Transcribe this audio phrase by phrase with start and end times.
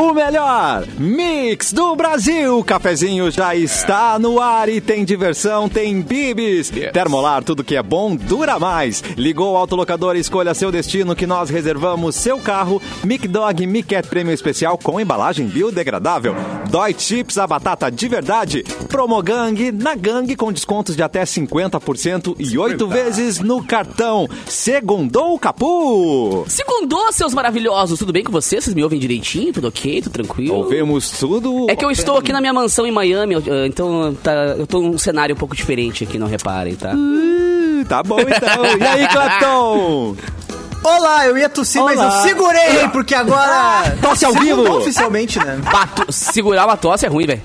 [0.00, 2.60] O melhor mix do Brasil.
[2.60, 6.70] O cafezinho já está no ar e tem diversão, tem bibis.
[6.92, 9.02] Termolar, tudo que é bom dura mais.
[9.16, 12.80] Ligou o autolocador e escolha seu destino que nós reservamos seu carro.
[13.02, 16.36] Mic Dog Mic Cat Prêmio Especial com embalagem biodegradável.
[16.70, 18.62] Dói Chips, a batata de verdade.
[18.88, 24.28] Promogang, na gangue com descontos de até 50% e oito vezes no cartão.
[24.46, 26.44] Segundou o Capu.
[26.46, 27.98] Segundou, seus maravilhosos.
[27.98, 28.62] Tudo bem com vocês?
[28.62, 29.52] Vocês me ouvem direitinho?
[29.52, 29.87] Tudo ok?
[30.02, 30.54] Tudo tranquilo?
[30.54, 31.66] Ouvemos tudo.
[31.68, 34.80] É que eu estou aqui na minha mansão em Miami, eu- então tá, eu tô
[34.80, 36.92] num cenário um pouco diferente aqui, não reparem, tá?
[36.94, 38.64] Ih, Tá bom então.
[38.78, 40.16] E aí, Clapton?
[40.84, 42.06] Olá, eu ia tossir, mas Olá.
[42.06, 43.96] eu segurei, porque agora.
[44.00, 44.76] Tosse ao vivo.
[44.78, 45.58] oficialmente, né?
[45.70, 47.42] Bato- segurar uma tosse é ruim, velho.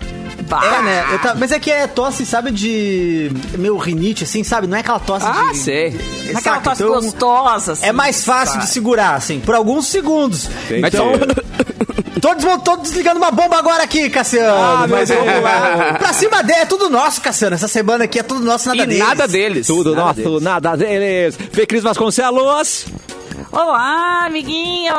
[0.51, 1.05] É, né?
[1.11, 3.31] Eu tá- Mas é que é tosse, sabe, de.
[3.57, 4.67] Meu rinite, assim, sabe?
[4.67, 5.57] Não é aquela tosse Ah, de.
[5.57, 5.91] sei.
[5.91, 6.37] Saca?
[6.39, 7.85] Aquela tosse Então, gostosa, assim.
[7.85, 10.49] É mais fácil de segurar, assim, por alguns segundos.
[10.69, 11.11] Então.
[12.21, 14.55] Todos vão todos desligando uma bomba agora aqui, Cassiano.
[14.57, 15.95] Ah, mas vamos lá.
[15.99, 17.53] Pra cima dele, é tudo nosso, Cassiano.
[17.55, 19.03] Essa semana aqui é tudo nosso, nada E deles.
[19.05, 19.67] nada deles.
[19.67, 20.41] Tudo Nada nosso, deles.
[20.41, 21.37] nada deles.
[21.51, 22.85] Fê Cris Vasconcelos.
[23.55, 24.95] Olá, amiguinhos!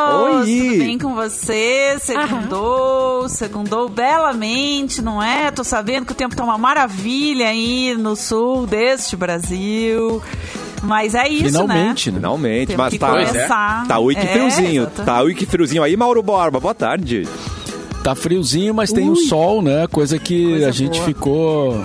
[0.47, 0.69] Oi.
[0.69, 1.97] Tudo bem com você?
[1.99, 5.51] Segundou, segundou belamente, não é?
[5.51, 10.23] Tô sabendo que o tempo tá uma maravilha aí no sul deste Brasil.
[10.85, 12.15] Mas é isso, Finalmente, né?
[12.15, 12.21] né?
[12.21, 13.09] Finalmente, Temos mas que tá.
[13.11, 13.87] começar.
[13.89, 14.83] Tá ui que É, friozinho.
[14.83, 15.05] exatamente.
[15.07, 16.61] Tá ui que friozinho aí, Mauro Borba.
[16.61, 17.27] Boa tarde.
[18.05, 19.89] Tá friozinho, mas tem o sol, né?
[19.89, 21.05] Coisa que Coisa a gente boa.
[21.07, 21.85] ficou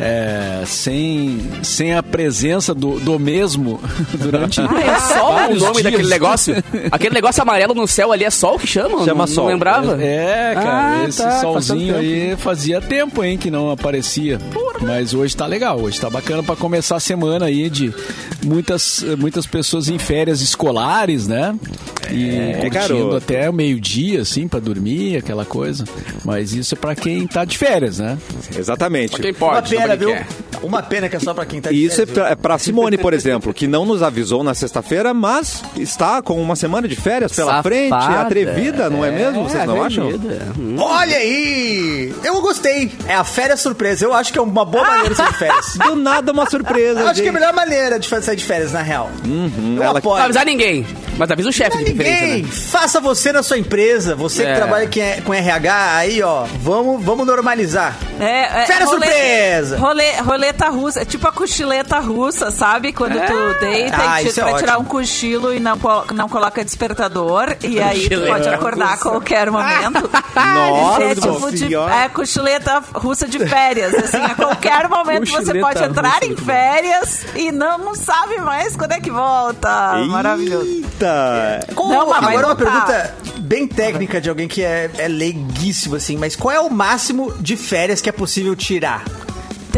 [0.00, 3.78] é, sem, sem a presença do, do mesmo
[4.18, 5.82] durante Ah, é sol o nome dias.
[5.84, 6.54] daquele negócio?
[6.90, 9.04] Aquele negócio amarelo no céu ali é sol que chama?
[9.04, 9.44] Chama não, sol.
[9.44, 10.02] Não lembrava?
[10.02, 14.38] É, cara, Ah, esse tá, solzinho aí fazia tempo, hein, que não aparecia.
[14.80, 17.92] Mas hoje tá legal, hoje tá bacana pra começar a semana aí de
[18.42, 21.54] muitas, muitas pessoas em férias escolares, né?
[22.12, 23.16] E curtindo garoto.
[23.16, 25.84] até o meio-dia, assim, pra dormir, aquela coisa.
[26.24, 28.18] Mas isso é pra quem tá de férias, né?
[28.56, 29.16] Exatamente.
[29.20, 30.14] Quem Uma pode, pena, nobody viu?
[30.14, 30.26] quer.
[30.62, 32.34] Uma pena que é só pra quem tá de E isso é férias, pra, é
[32.34, 36.86] pra Simone, por exemplo, que não nos avisou na sexta-feira, mas está com uma semana
[36.86, 37.68] de férias pela Safada.
[37.68, 39.44] frente, atrevida, não é, mesmo?
[39.48, 40.08] Vocês não acham?
[40.08, 40.46] atrevida.
[40.58, 40.76] Hum.
[40.78, 42.14] Olha aí!
[42.24, 42.92] Eu gostei.
[43.08, 44.04] É a férias surpresa.
[44.04, 45.74] Eu acho que é uma boa maneira de sair de férias.
[45.84, 47.00] Do nada uma surpresa.
[47.00, 49.10] Eu acho que é a melhor maneira de fazer- sair de férias, na real.
[49.24, 50.22] eu ela- Não apoio.
[50.22, 52.42] avisar ninguém, mas avisa o chefe Não de preferência, ninguém.
[52.42, 52.48] né?
[52.52, 54.14] Faça você na sua empresa.
[54.14, 54.54] Você que É.
[54.54, 56.44] trabalha com com RH, aí, ó.
[56.62, 57.96] Vamos, vamos normalizar.
[58.18, 59.78] É, é, Férias surpresa!
[59.78, 60.12] Rolê,
[60.50, 62.92] roleta russa, é tipo a cochileta russa, sabe?
[62.92, 65.78] Quando tu deita Ah, e é vai tirar um cochilo e não,
[66.14, 67.56] não coloca despertador.
[67.62, 70.10] E aí tu Cochileta pode acordar a qualquer momento.
[70.34, 73.94] Nossa é tipo de, é cochileta russa de férias.
[73.94, 78.38] Assim, a qualquer momento você Cochileta pode entrar russa, em férias e não, não sabe
[78.38, 80.04] mais quando é que volta.
[80.08, 80.66] Maravilhoso.
[80.66, 81.66] Eita!
[81.76, 82.86] Não, vai agora uma voltar.
[82.86, 86.16] pergunta bem técnica de alguém que é, é leiguíssimo, assim.
[86.16, 89.04] Mas qual é o máximo de férias que é possível tirar?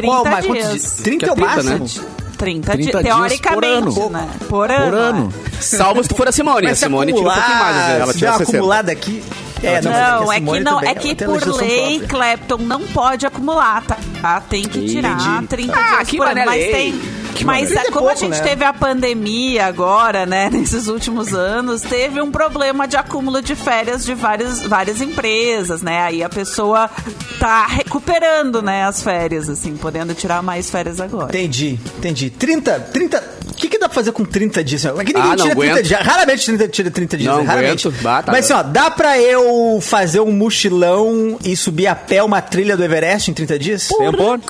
[0.03, 0.71] 30 qual o ma- quantos dias.
[0.71, 0.93] dias?
[1.03, 1.79] 30 Que é o 30, né?
[1.79, 2.07] máximo?
[2.39, 4.11] 30, 30 dias, dias teoricamente, por ano.
[4.11, 4.29] né?
[4.49, 4.85] Por ano.
[4.91, 5.35] Por ano.
[5.61, 6.67] Salvo se tu for a Simone.
[6.67, 8.01] A Simone tira um pouquinho mais, vezes.
[8.01, 8.57] Ela se tira der uma 60.
[8.59, 9.23] acumulada aqui...
[9.65, 12.09] É, Não, é que não, também, é que por lei, própria.
[12.09, 13.97] Clapton não pode acumular, tá?
[14.21, 15.47] Ah, Tem que tirar Entendi.
[15.47, 16.43] 30 Ah, dias que por ano.
[16.45, 16.73] Mas lei.
[16.73, 17.01] tem.
[17.35, 18.49] Que mas é, É como a pouco, gente né?
[18.49, 24.05] teve a pandemia agora, né, nesses últimos anos, teve um problema de acúmulo de férias
[24.05, 26.03] de várias, várias empresas, né?
[26.03, 26.91] Aí a pessoa
[27.39, 31.29] tá recuperando, né, as férias, assim, podendo tirar mais férias agora.
[31.29, 32.31] Entendi, entendi.
[32.31, 33.43] 30, 30...
[33.53, 34.83] O que, que dá pra fazer com 30 dias?
[34.83, 35.83] Que ninguém Ah, não tira 30 aguento.
[35.87, 36.01] dias.
[36.01, 37.37] Raramente 30, tira 30 dias.
[37.37, 37.45] Não?
[37.45, 37.87] Raramente.
[37.87, 38.03] aguento.
[38.03, 42.41] Tá Mas assim, ó, dá pra eu fazer um mochilão e subir a pé uma
[42.41, 43.89] trilha do Everest em 30 dias?
[43.89, 44.41] Tempo?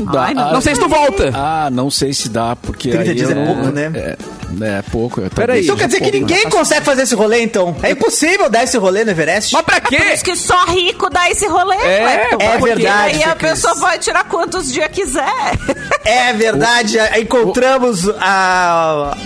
[0.00, 0.48] Dá- Ai, não.
[0.48, 1.30] ah, Não sei se tu volta.
[1.34, 3.92] Ah, não sei se dá, porque 30 aí dias eu é pouco, né?
[3.94, 4.16] É,
[4.78, 5.20] é pouco.
[5.20, 6.34] eu Peraí, Então quer dizer que pouco, né?
[6.34, 7.76] ninguém consegue fazer esse rolê, então?
[7.82, 9.52] É impossível dar esse rolê no Everest?
[9.52, 9.96] Mas pra Por quê?
[10.14, 12.86] isso que só rico dá esse rolê, É, é verdade,
[13.16, 15.24] Aí a pessoa pode tirar quantos dias quiser.
[16.04, 19.16] É verdade, a- encontramos a,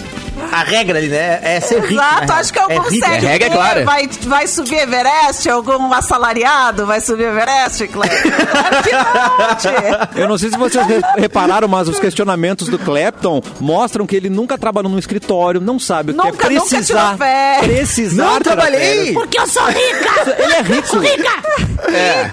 [0.53, 1.41] a regra ali, né?
[1.43, 1.95] É ser rico.
[1.95, 2.35] Exato, né?
[2.35, 3.07] acho que algum é rico.
[3.07, 3.85] CLT regra é clara.
[3.85, 8.23] vai, vai subir Everest, algum assalariado vai subir Everest, Cleber.
[8.23, 10.09] Claro que não, tia.
[10.23, 14.29] Eu não sei se vocês re- repararam, mas os questionamentos do Clapton mostram que ele
[14.31, 17.03] nunca trabalhou num escritório, não sabe o que Nunca- é nunca precisar.
[17.03, 17.67] tirou férias.
[17.67, 18.25] precisar.
[18.25, 19.13] Não trabalhei.
[19.15, 20.35] Porque eu sou rica!
[20.39, 20.97] Ele é rico.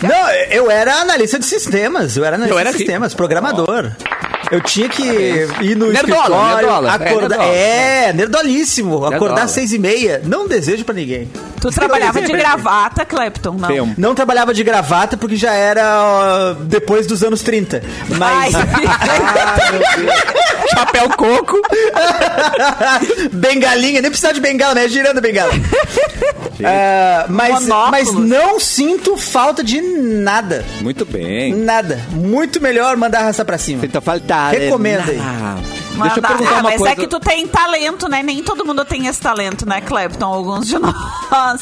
[0.01, 2.17] Não, eu era analista de sistemas.
[2.17, 2.85] Eu era analista Eu era de rico.
[2.89, 3.91] sistemas, programador.
[4.51, 6.89] Eu tinha que ir no Nerdola, escritório, nerdola.
[6.89, 7.29] É, acordar...
[7.29, 7.45] nerdola.
[7.45, 8.97] É, nerdolíssimo.
[8.97, 9.43] Acordar Nerdola.
[9.43, 10.21] às seis e meia.
[10.23, 11.29] Não desejo pra ninguém.
[11.59, 13.93] Tu trabalhava de gravata, Clapton, não?
[13.97, 17.81] Não trabalhava de gravata porque já era ó, depois dos anos 30.
[18.17, 18.53] Mas.
[18.53, 18.65] Ai,
[20.75, 21.61] Chapéu coco.
[23.31, 24.87] bengalinha, nem precisava de bengala, né?
[24.87, 25.51] Girando a bengala.
[26.63, 27.91] Ah, mas, Monóculos.
[27.91, 30.65] mas não sinto falta de nada.
[30.81, 31.53] Muito bem.
[31.53, 31.99] Nada.
[32.11, 33.81] Muito melhor mandar arrastar pra cima.
[33.81, 34.25] Sinta falta.
[34.51, 35.19] Recomenda aí.
[35.19, 35.57] Ah,
[36.01, 36.93] Deixa eu perguntar ah, uma mas coisa.
[36.93, 38.21] é que tu tem talento, né?
[38.23, 40.25] Nem todo mundo tem esse talento, né, Clapton?
[40.25, 40.93] Alguns de nós.
[41.31, 41.61] Mas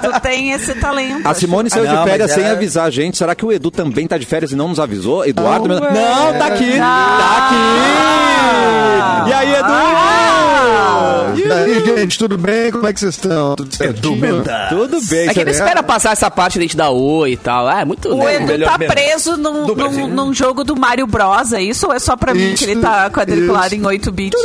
[0.00, 1.26] tu tem esse talento.
[1.26, 1.34] A.
[1.34, 3.16] Simone saiu Ah, não, de férias sem era- avisar a gente.
[3.18, 5.24] Será que o Edu também tá de férias e não nos avisou?
[5.26, 5.68] Eduardo?
[5.68, 6.38] Não, não, é.
[6.38, 6.70] tá aqui.
[6.70, 6.78] Não.
[6.78, 9.28] Tá aqui.
[9.28, 9.64] E aí, Edu?
[9.68, 11.32] Ah!
[11.36, 12.70] E aí, gente, tudo bem?
[12.70, 13.54] Como é que vocês estão?
[13.56, 14.42] Tudo certinho?
[14.68, 15.28] Tudo bem.
[15.28, 17.68] É que ele espera passar essa parte de a gente dar oi e tal.
[17.68, 18.08] Ah, é muito.
[18.08, 21.86] O né, Edu tá preso num, num, num jogo do Mario Bros, é isso?
[21.86, 23.08] Ou é só pra mim que ele tá
[23.48, 24.42] quadriculado em 8 bits?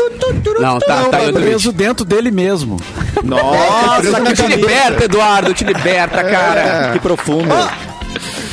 [0.60, 2.78] Não, tá, Não, tá em outro preso dentro dele mesmo.
[3.24, 6.92] Nossa, Te liberta, Eduardo, te liberta, cara.
[6.94, 7.54] que profundo.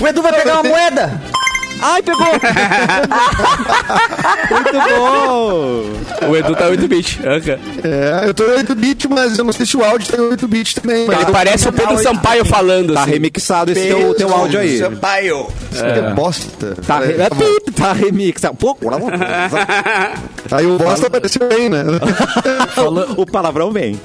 [0.01, 1.21] O Edu vai pegar uma moeda.
[1.83, 2.27] Ai, pegou!
[4.51, 5.83] Muito bom!
[6.29, 7.19] O Edu tá 8 bits.
[7.25, 7.59] Anca.
[7.83, 10.81] É, eu tô em 8-bit, mas eu não sei se o áudio tá em 8-bit
[10.81, 11.05] também.
[11.05, 12.95] Ele parece o Pedro Sampaio falando.
[12.95, 13.13] Tá assim.
[13.13, 14.79] remixado esse teu, teu áudio aí.
[14.79, 15.49] Sampaio.
[15.73, 16.77] Isso aqui é bosta.
[16.87, 17.13] Tá, re...
[17.15, 18.57] É, tá é, tá remixado.
[18.57, 18.77] Pô,
[20.51, 21.85] Aí o bosta apareceu bem, né?
[23.17, 23.99] o palavrão vem.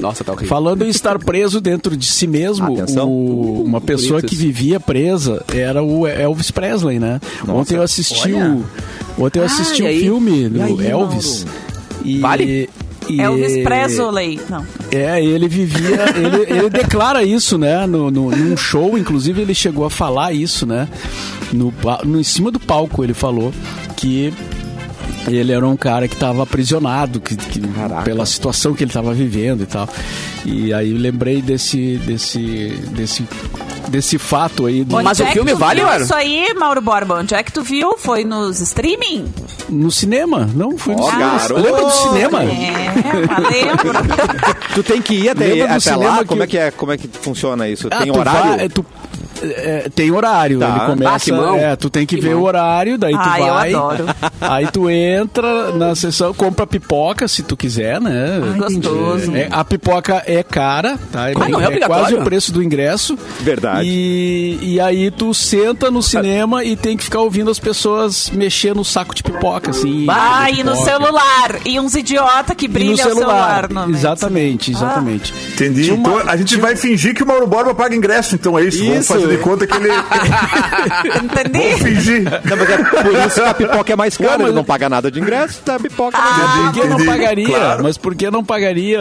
[0.00, 0.48] Nossa, tá horrível.
[0.48, 2.66] Falando em estar preso dentro de si mesmo,
[3.04, 7.20] o- uma pessoa que vivia presa era o Elvis Presley, né?
[7.48, 8.64] Ontem eu assisti o
[9.18, 10.00] ontem eu assisti Ah, e o aí?
[10.00, 11.46] filme do aí, Elvis.
[12.04, 12.44] E, Vale?
[12.44, 14.38] e- Elvis Presley.
[14.50, 14.64] Não.
[14.92, 16.04] É, ele vivia.
[16.14, 17.86] ele, ele declara isso, né?
[17.86, 20.86] No, no, num show, inclusive, ele chegou a falar isso, né?
[21.52, 21.72] No,
[22.04, 23.52] no, em cima do palco, ele falou
[23.96, 24.32] que
[25.36, 27.60] ele era um cara que estava aprisionado que, que-
[28.04, 29.88] pela situação que ele estava vivendo e tal.
[30.44, 33.26] E aí eu lembrei desse, desse, desse,
[33.88, 36.04] desse fato aí do- Mas o é que filme vale, mano?
[36.04, 37.96] Isso aí, Mauro Borba, onde é que tu viu?
[37.98, 39.26] Foi nos streaming?
[39.68, 40.48] no cinema.
[40.54, 41.38] Não, foi no Ó, cinema.
[41.38, 41.60] garoto.
[41.60, 42.42] Lembra do cinema?
[42.42, 43.98] É, lembro.
[44.74, 46.18] Tu tem que ir até, até cinema lá?
[46.20, 46.70] que- Como é que é?
[46.70, 47.88] Como é que funciona isso?
[47.90, 48.56] Ah, tem tu horário?
[48.56, 48.86] vai- tu-
[49.42, 50.68] é, tem horário, Tá.
[50.68, 51.34] ele começa.
[51.34, 51.56] Ah.
[51.58, 52.42] É, tu tem que, Que ver mão.
[52.42, 53.74] o horário, daí tu Ah, eu vai.
[53.74, 54.04] adoro.
[54.40, 58.40] Aí tu entra na sessão, compra pipoca se tu quiser, né?
[58.56, 59.34] Gostoso.
[59.36, 61.30] É, a pipoca é cara, tá?
[61.30, 62.02] É, Ah, não é obrigatório?
[62.04, 63.18] quase o preço do ingresso.
[63.40, 63.88] Verdade.
[63.88, 68.74] E, e aí tu senta no cinema e tem que ficar ouvindo as pessoas mexer
[68.74, 70.06] no saco de pipoca, assim.
[70.08, 71.58] Ah, e no celular.
[71.64, 73.68] E uns idiota que brilha no o celular.
[73.68, 73.96] no meio.
[73.96, 75.34] exatamente, exatamente.
[75.54, 75.84] Entendi.
[75.84, 78.64] Tinha uma- então a gente vai fingir que o Mauro Borba paga ingresso, então é
[78.64, 78.78] isso.
[78.84, 79.12] Vamos Isso.
[79.12, 79.88] fazer de conta que ele.
[81.22, 81.58] Entendi?
[81.58, 82.22] Vamos fingir.
[82.24, 84.30] Não, mas é por isso que a pipoca é mais cara.
[84.30, 85.76] Ué, mas- Ele não paga nada de ingresso, tá?
[85.76, 87.46] A pipoca Ah, mais Por que não pagaria?
[87.46, 87.82] claro.
[87.82, 89.00] Mas por que não pagaria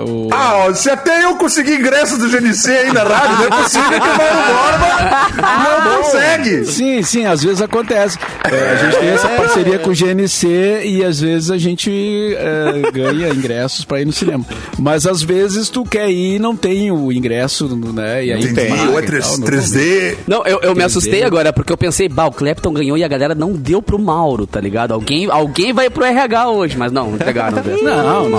[0.00, 0.28] o.
[0.32, 3.88] Ah, ó, se até eu consegui ingresso do GNC aí na rádio, não é possível
[4.00, 6.64] que o Mauro Borba não consegue.
[6.66, 8.18] Sim, sim, às vezes acontece.
[8.44, 11.90] É, a gente tem essa parceria com o GNC e às vezes a gente
[12.36, 14.44] é, ganha ingressos pra ir no cinema.
[14.78, 18.24] Mas às vezes tu quer ir e não tem o ingresso, né?
[18.24, 18.88] E aí tu Entendi.
[18.88, 20.16] Ou é e 3, tal, não- 3D.
[20.26, 20.86] Não, eu, eu me 3D.
[20.86, 23.98] assustei agora, porque eu pensei, bah, o Clapton ganhou e a galera não deu pro
[23.98, 24.92] Mauro, tá ligado?
[24.92, 27.62] Alguém, alguém vai pro RH hoje, mas não, não entregaram.
[27.62, 27.82] velho.
[27.84, 28.38] Não, não.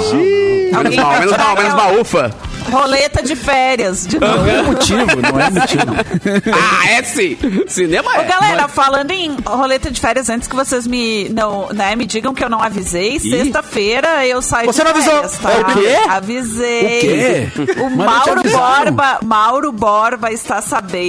[0.70, 2.32] Menos Alguém mal, menos mal, menos mal, ufa.
[2.72, 4.06] Roleta de férias.
[4.06, 4.38] De novo.
[4.38, 6.50] Não é motivo, não é motivo.
[6.54, 7.38] Ah, é sim.
[7.68, 8.24] Cinema Ô, é.
[8.26, 12.44] galera, falando em roleta de férias, antes que vocês me, não, né, me digam que
[12.44, 15.14] eu não avisei, sexta-feira eu saio Você de não avisou.
[15.14, 15.50] férias, tá?
[15.50, 16.10] O quê?
[16.10, 16.86] Avisei.
[16.86, 17.48] O quê?
[17.82, 18.42] O não Mauro?
[18.44, 21.00] Borba, Mauro Borba está sabendo.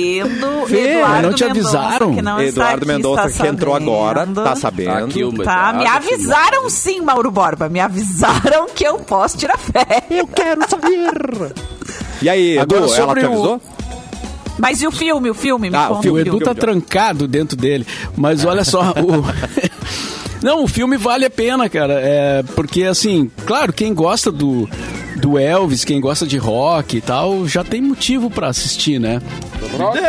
[0.66, 2.14] Fê, Eduardo não te Mendonça, avisaram?
[2.14, 3.90] que não Eduardo Mendonça, está que entrou sabendo.
[3.92, 4.90] agora, tá sabendo.
[5.04, 7.68] Aqui o Tá, me avisaram sim, Mauro Borba.
[7.68, 10.02] Me avisaram que eu posso tirar férias.
[10.10, 11.52] Eu quero saber.
[12.22, 13.60] E aí, Edu, Agora, ela te o- avisou?
[14.58, 15.30] Mas e o filme?
[15.30, 15.70] O filme?
[15.70, 17.86] Me Ah, o conta filme, O Edu tá trancado dentro dele.
[18.16, 19.24] Mas olha só, o...
[20.44, 21.94] Não, o filme vale a pena, cara.
[22.02, 24.68] É, porque, assim, claro, quem gosta do,
[25.16, 29.20] do Elvis, quem gosta de rock e tal, já tem motivo pra assistir, né?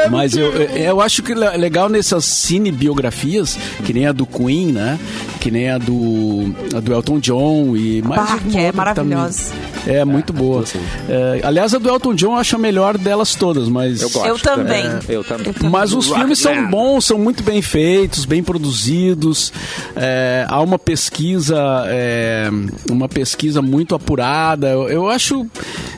[0.10, 5.00] Mas eu, eu- acho que é legal nessas cinebiografias, que nem a do Queen, né?
[5.40, 9.52] Que nem a do, a do Elton John e mais Bah, que é maravilhosa.
[9.52, 9.96] também.
[9.96, 10.64] É, muito boa.
[11.10, 14.02] É, aliás, a do Elton John eu acho a melhor delas todas, mas...
[14.02, 14.28] Eu gosto.
[14.28, 14.86] Eu também.
[14.86, 15.54] É, eu também.
[15.70, 19.52] Mas os filmes são bons, são muito bem feitos, bem produzidos.
[19.96, 22.50] é, há uma pesquisa, é,
[22.90, 24.68] uma pesquisa muito apurada.
[24.70, 25.46] Eu, eu acho,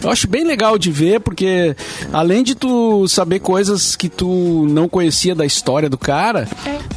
[0.03, 1.75] Eu acho bem legal de ver, porque
[2.11, 6.45] além de tu saber coisas que tu não conhecia da história do cara,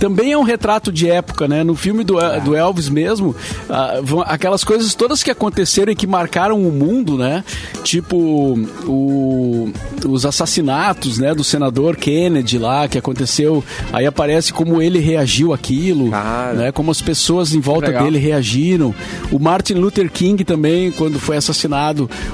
[0.00, 1.62] também é um retrato de época, né?
[1.62, 3.34] No filme do, do Elvis mesmo,
[3.70, 7.44] ah, aquelas coisas todas que aconteceram e que marcaram o mundo, né?
[7.84, 9.70] Tipo o-
[10.04, 13.62] os assassinatos, né, do senador Kennedy lá, que aconteceu.
[13.92, 16.52] Aí aparece como ele reagiu àquilo, Cara.
[16.54, 16.72] né?
[16.72, 18.92] Como as pessoas em volta dele reagiram.
[19.30, 21.85] O Martin Luther King também, quando foi assassinado,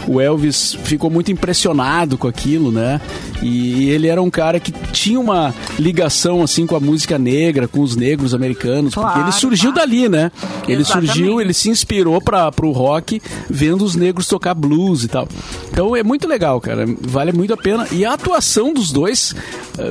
[0.07, 3.01] o Elvis ficou muito impressionado com aquilo, né?
[3.43, 7.81] E ele era um cara que tinha uma ligação assim com a música negra, com
[7.81, 9.89] os negros americanos, porque Claro, ele surgiu claro.
[9.89, 10.31] dali, né?
[10.69, 11.13] Ele Exatamente.
[11.13, 15.29] surgiu, ele se inspirou para pro rock vendo os negros tocar blues e tal.
[15.71, 16.85] Então é muito legal, cara.
[17.01, 17.87] Vale muito a pena.
[17.91, 19.35] E a atuação dos dois,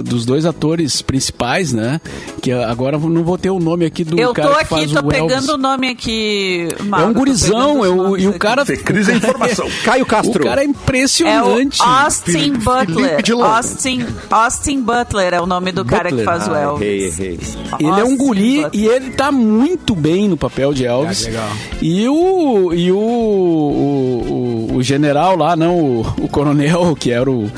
[0.04, 2.00] dos dois atores principais, né?
[2.42, 4.70] Que agora eu não vou ter o nome aqui do Eu cara tô que aqui,
[4.70, 5.20] faz tô o Elvis.
[5.36, 6.68] pegando o nome aqui.
[6.80, 8.66] É um gurizão, pegando é o- e o cara.
[8.66, 9.68] Fê Cris é informação.
[9.84, 10.44] Caio O Castro.
[10.44, 11.82] cara é É o impressionante.
[11.82, 13.22] Austin Felipe Butler.
[13.24, 13.32] de.
[13.32, 16.26] Austin, Austin Butler é o nome do cara que Butler.
[16.26, 16.88] faz o Ah, Elvis.
[17.20, 17.40] errei, errei.
[17.80, 18.70] Ele é um Austin guri Butler.
[18.82, 21.24] e ele tá muito bem no papel de Elvis.
[21.24, 21.50] Ah, legal.
[21.82, 27.30] E o e o, o, o, o general lá, não, o, o coronel, que era
[27.30, 27.50] o,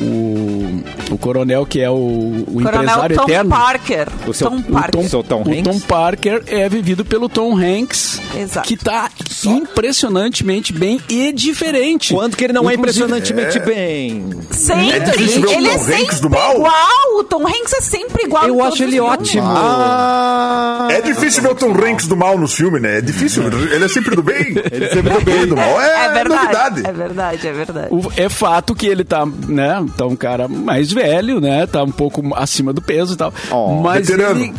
[0.00, 0.82] o,
[1.14, 3.50] o coronel que é o, o Coronel empresário Tom eterno.
[3.50, 4.08] Parker.
[4.26, 4.90] O seu- Tom o Parker.
[5.02, 5.62] Tom- Seu Tom o Hanks?
[5.64, 8.66] Tom Parker é vivido pelo Tom Hanks, Exato.
[8.68, 9.10] que tá
[9.44, 12.12] impressionantemente bem e diferente.
[12.14, 14.30] Quanto que ele não é Inclusive- impressionantemente bem.
[14.50, 14.90] Sempre.
[14.90, 16.54] É difícil ver o ele Tom é Hanks sempre do mal?
[16.56, 17.18] igual.
[17.18, 18.46] O Tom Hanks é sempre igual.
[18.46, 19.46] Eu acho ele ótimo.
[19.46, 22.98] Ah, É difícil ver o Tom Hanks do mal nos filmes, né?
[22.98, 23.44] É difícil.
[23.72, 24.54] Ele é sempre do bem.
[24.70, 25.46] Ele é sempre do bem.
[25.46, 26.28] Do mal é, É verdade.
[26.28, 26.82] novidade.
[26.86, 27.88] É verdade, é verdade.
[27.90, 31.90] O- é fato que ele tá, né, tá um cara mais velho, né, tá um
[31.90, 33.32] pouco acima do peso e tal.
[33.50, 34.40] Oh, mas veterano.
[34.40, 34.54] ele,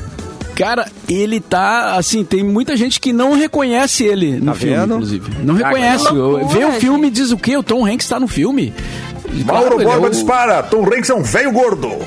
[0.55, 4.93] cara, ele tá, assim, tem muita gente que não reconhece ele no Tá filme, vendo?
[4.95, 5.31] inclusive.
[5.43, 6.07] Não Ah, reconhece.
[6.07, 7.13] que loucura, Vê o filme e gente.
[7.15, 7.55] diz o quê?
[7.57, 8.73] O Tom Hanks tá no filme.
[9.45, 10.63] Mauro claro, é Borba o- dispara.
[10.63, 11.89] Tom Hanks é um velho gordo.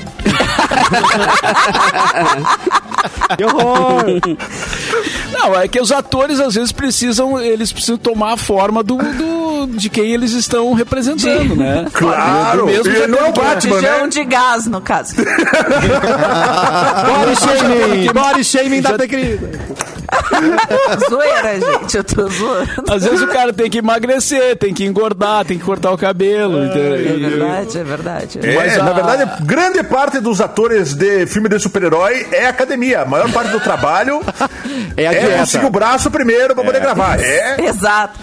[3.37, 4.03] Que horror!
[5.31, 9.67] Não, é que os atores às vezes precisam, eles precisam tomar a forma do, do-
[9.77, 11.85] de quem eles estão representando, né?
[11.93, 12.65] Claro.
[12.65, 14.07] Mesmo jeito não é o Batman, né?
[14.07, 15.15] de gás, no caso.
[17.07, 18.13] body shaming!
[18.13, 19.49] Body shaming da querida.
[21.09, 21.97] Zoeira, gente.
[21.97, 22.69] Eu tô zoando.
[22.89, 26.63] Às vezes o cara tem que emagrecer, tem que engordar, tem que cortar o cabelo.
[26.65, 26.93] entendeu?
[26.95, 28.39] É E- verdade, é verdade.
[28.43, 33.01] É, Mas a- na verdade, grande parte dos atores de filme de super-herói é academia.
[33.01, 34.21] A maior parte do trabalho
[34.97, 35.37] É a é dieta.
[35.39, 37.19] conseguir o braço primeiro pra poder gravar.
[37.19, 37.61] É.
[37.61, 38.19] Exato.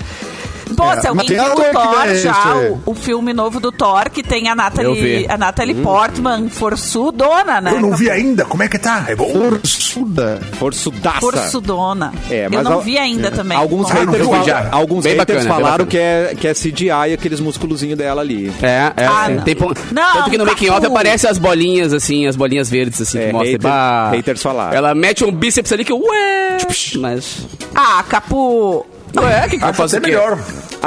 [0.76, 4.10] Pô, se alguém viu o que Thor é já, o, o filme novo do Thor,
[4.10, 7.72] que tem a Eu Natalie, a Natalie Portman, forçudona, né?
[7.72, 8.44] Eu não vi ainda.
[8.44, 9.04] Como é que tá?
[9.08, 9.28] É bom?
[9.32, 10.40] forçuda.
[10.52, 11.20] Forçudaça.
[11.20, 12.12] Forçudona.
[12.30, 13.56] É, eu mas não al- vi ainda também.
[13.56, 14.68] Alguns Bom, haters, eu já.
[14.70, 15.90] alguns Bem haters bacana, bem falaram bacana.
[15.90, 18.52] que é, que é CGI aqueles musculozinhos dela ali.
[18.62, 19.06] É, é.
[19.06, 19.34] Ah, sim.
[19.34, 19.44] não.
[19.44, 19.56] Tem
[19.92, 23.26] Não, Tanto que no making off aparece as bolinhas, assim, as bolinhas verdes, assim, É,
[23.26, 23.50] que mostra.
[23.52, 24.76] hater- bah, haters falaram.
[24.76, 26.58] Ela mete um bíceps ali que, ué.
[26.96, 27.46] Mas.
[27.74, 28.84] Ah, Capu.
[29.16, 30.06] Ué, o que, que eu faço quê?
[30.06, 30.38] melhor.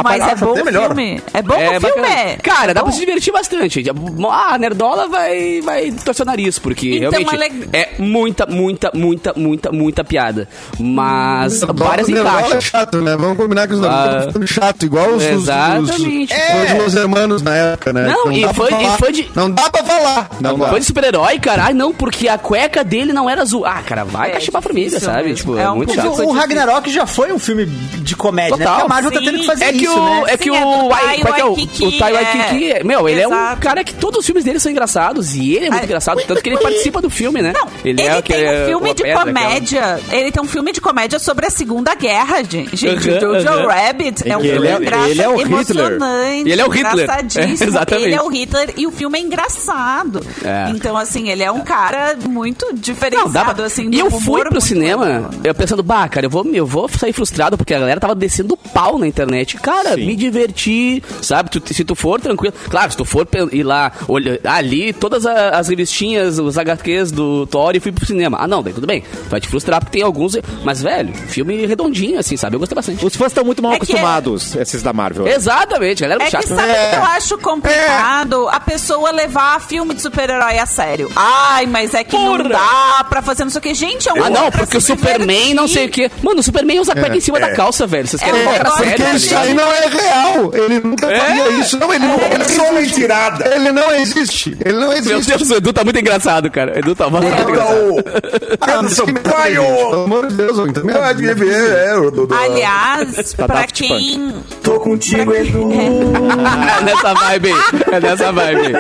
[0.03, 0.88] Mas é bom o melhor.
[0.88, 1.21] filme.
[1.33, 1.79] É bom o filme.
[1.79, 2.07] bacana.
[2.07, 2.38] é.
[2.38, 2.88] Cara, dá Bom.
[2.88, 3.83] pra se divertir bastante.
[4.29, 8.45] Ah, a Nerdola vai, vai torcer o nariz, porque Então, realmente é leg- é muita,
[8.45, 10.48] muita, muita, muita, muita piada.
[10.79, 12.57] Mas várias Nerdola encaixam.
[12.57, 13.15] é chato, né?
[13.15, 16.33] Vamos combinar que os Nerdola ficando chato, igual os, os, os, Exatamente.
[16.33, 18.07] os, os Los Hermanos na época, né?
[18.07, 18.98] Não, e dá pra fã- e falar.
[18.98, 20.29] fã de- Não dá pra falar.
[20.39, 20.71] Não Agora.
[20.71, 21.63] Fã de super-herói, cara.
[21.65, 23.65] Ai, não, porque a cueca dele não era azul.
[23.65, 25.33] Ah, cara, vai É cachimbar a família, difícil sabe?
[25.33, 26.21] Tipo, É é, muito chato.
[26.24, 28.65] O Ragnarok já foi um filme de comédia, né?
[28.65, 30.05] Porque a Marvel tá tendo que fazer É que o.
[30.05, 30.23] né?
[30.27, 30.55] É que Sim, o.
[30.55, 32.71] é do Wai- Tai qual é que é o, o Tai Waititi.
[32.71, 32.83] é.
[32.83, 33.61] Meu, ele é um Exato.
[33.61, 35.35] cara que todos os filmes dele são engraçados.
[35.35, 36.21] E ele é muito Ah, engraçado.
[36.27, 37.53] Tanto que ele participa do filme, né?
[37.53, 40.00] Não, ele, é tem aquele- um filme de pedra, aquela- comédia.
[40.11, 42.75] Ele tem um filme de comédia sobre a Segunda Guerra, gente.
[42.75, 43.67] Gente, Aham, Jojo aham.
[43.67, 45.51] Rabbit é um Ele filme é- engraçado, ele é o Hitler.
[45.85, 46.50] emocionante.
[46.50, 46.93] Ele é o Hitler.
[46.93, 47.63] engraçadíssimo.
[47.63, 48.05] É, exatamente.
[48.07, 50.25] Ele é o Hitler e o filme é engraçado.
[50.43, 50.69] É.
[50.71, 55.29] Então, assim, ele é um cara muito diferenciado, Não, assim, E eu fui pro cinema,
[55.43, 58.55] eu pensando, bah, cara, eu vou, eu vou sair frustrado porque a galera tava descendo
[58.57, 59.57] pau na internet.
[59.57, 60.05] Cara, Sim.
[60.05, 61.49] me diverti, sabe?
[61.49, 62.53] Tu- se tu for tranquilo.
[62.69, 67.45] Claro, se tu for ir lá, olha, ali, todas a- as revistinhas, os HQs do
[67.47, 68.37] Thor e fui pro cinema.
[68.39, 69.03] Ah, não, daí tudo bem.
[69.29, 70.35] Vai te frustrar porque tem alguns.
[70.63, 72.55] Mas, velho, filme redondinho, assim, sabe?
[72.55, 73.05] Eu gostei bastante.
[73.05, 75.27] Os fãs estão muito mal É que acostumados, esses da Marvel.
[75.27, 78.47] Exatamente, a galera é É que sabe o que eu acho complicado?
[78.49, 81.11] A pessoa levar filme de super-herói a sério.
[81.15, 82.49] Ai, mas é que não Porra!
[82.49, 83.73] dá pra fazer não sei o que.
[83.73, 85.55] Gente, é um Ah, não, porque o Superman divertir.
[85.55, 86.11] não sei o quê.
[86.21, 87.41] Mano, o Superman usa cueca em cima é.
[87.41, 88.07] da calça, velho.
[88.07, 89.55] Vocês É querem colocar negócio sério, Porque ligado?
[89.62, 90.51] Não é real.
[90.53, 91.77] Ele nunca faria isso.
[91.80, 92.74] Não, ele não, ele É não só existe.
[93.00, 93.56] mentirada.
[93.56, 94.58] Ele não existe.
[94.63, 95.38] Ele não Meu existe.
[95.38, 96.77] Deus, o Edu tá muito engraçado, cara.
[96.77, 97.89] Edu tá muito Então, engraçado.
[97.91, 99.63] o Pedro Sampaio.
[99.63, 100.96] Pelo amor de Deus, eu também.
[100.96, 104.34] É, o do, do- Aliás, Tá pra quem.
[104.63, 105.70] Tô contigo, Edu.
[105.72, 107.60] É nessa vibe aí.
[107.96, 108.74] É nessa vibe.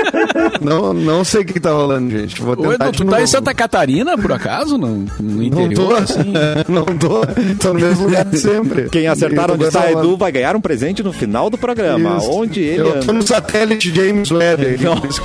[0.61, 2.41] Não, não sei o que tá rolando, gente.
[2.41, 4.77] Vou Ô, tentar Edu, de tu tá em Santa Catarina, por acaso?
[4.77, 5.89] No, no Não interior?
[5.89, 6.33] tô, assim?
[6.67, 7.21] não tô.
[7.59, 8.89] Tô no mesmo lugar de sempre.
[8.89, 9.99] Quem acertar tô onde falando.
[9.99, 10.70] Edu vai ganhar um presente
[11.03, 12.17] no final do programa.
[12.17, 12.31] Isso.
[12.31, 13.13] Onde ele Eu tô anda.
[13.13, 14.77] no satélite James Webb.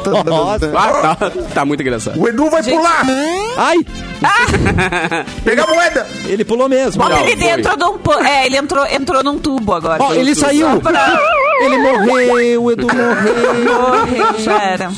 [0.03, 0.73] tá Nossa.
[0.77, 2.21] Ah, tá, tá muito engraçado.
[2.21, 3.03] O Edu vai pular.
[3.57, 3.77] Ai,
[5.45, 6.07] Pegar a moeda.
[6.27, 7.03] ele pulou mesmo.
[7.03, 7.99] Bota ele dentro de um.
[8.25, 10.03] É, ele entrou, entrou num tubo agora.
[10.03, 10.69] Ó, ele saiu.
[11.61, 13.65] Ele morreu, o Edu morreu.
[13.65, 14.91] Morreu, já era.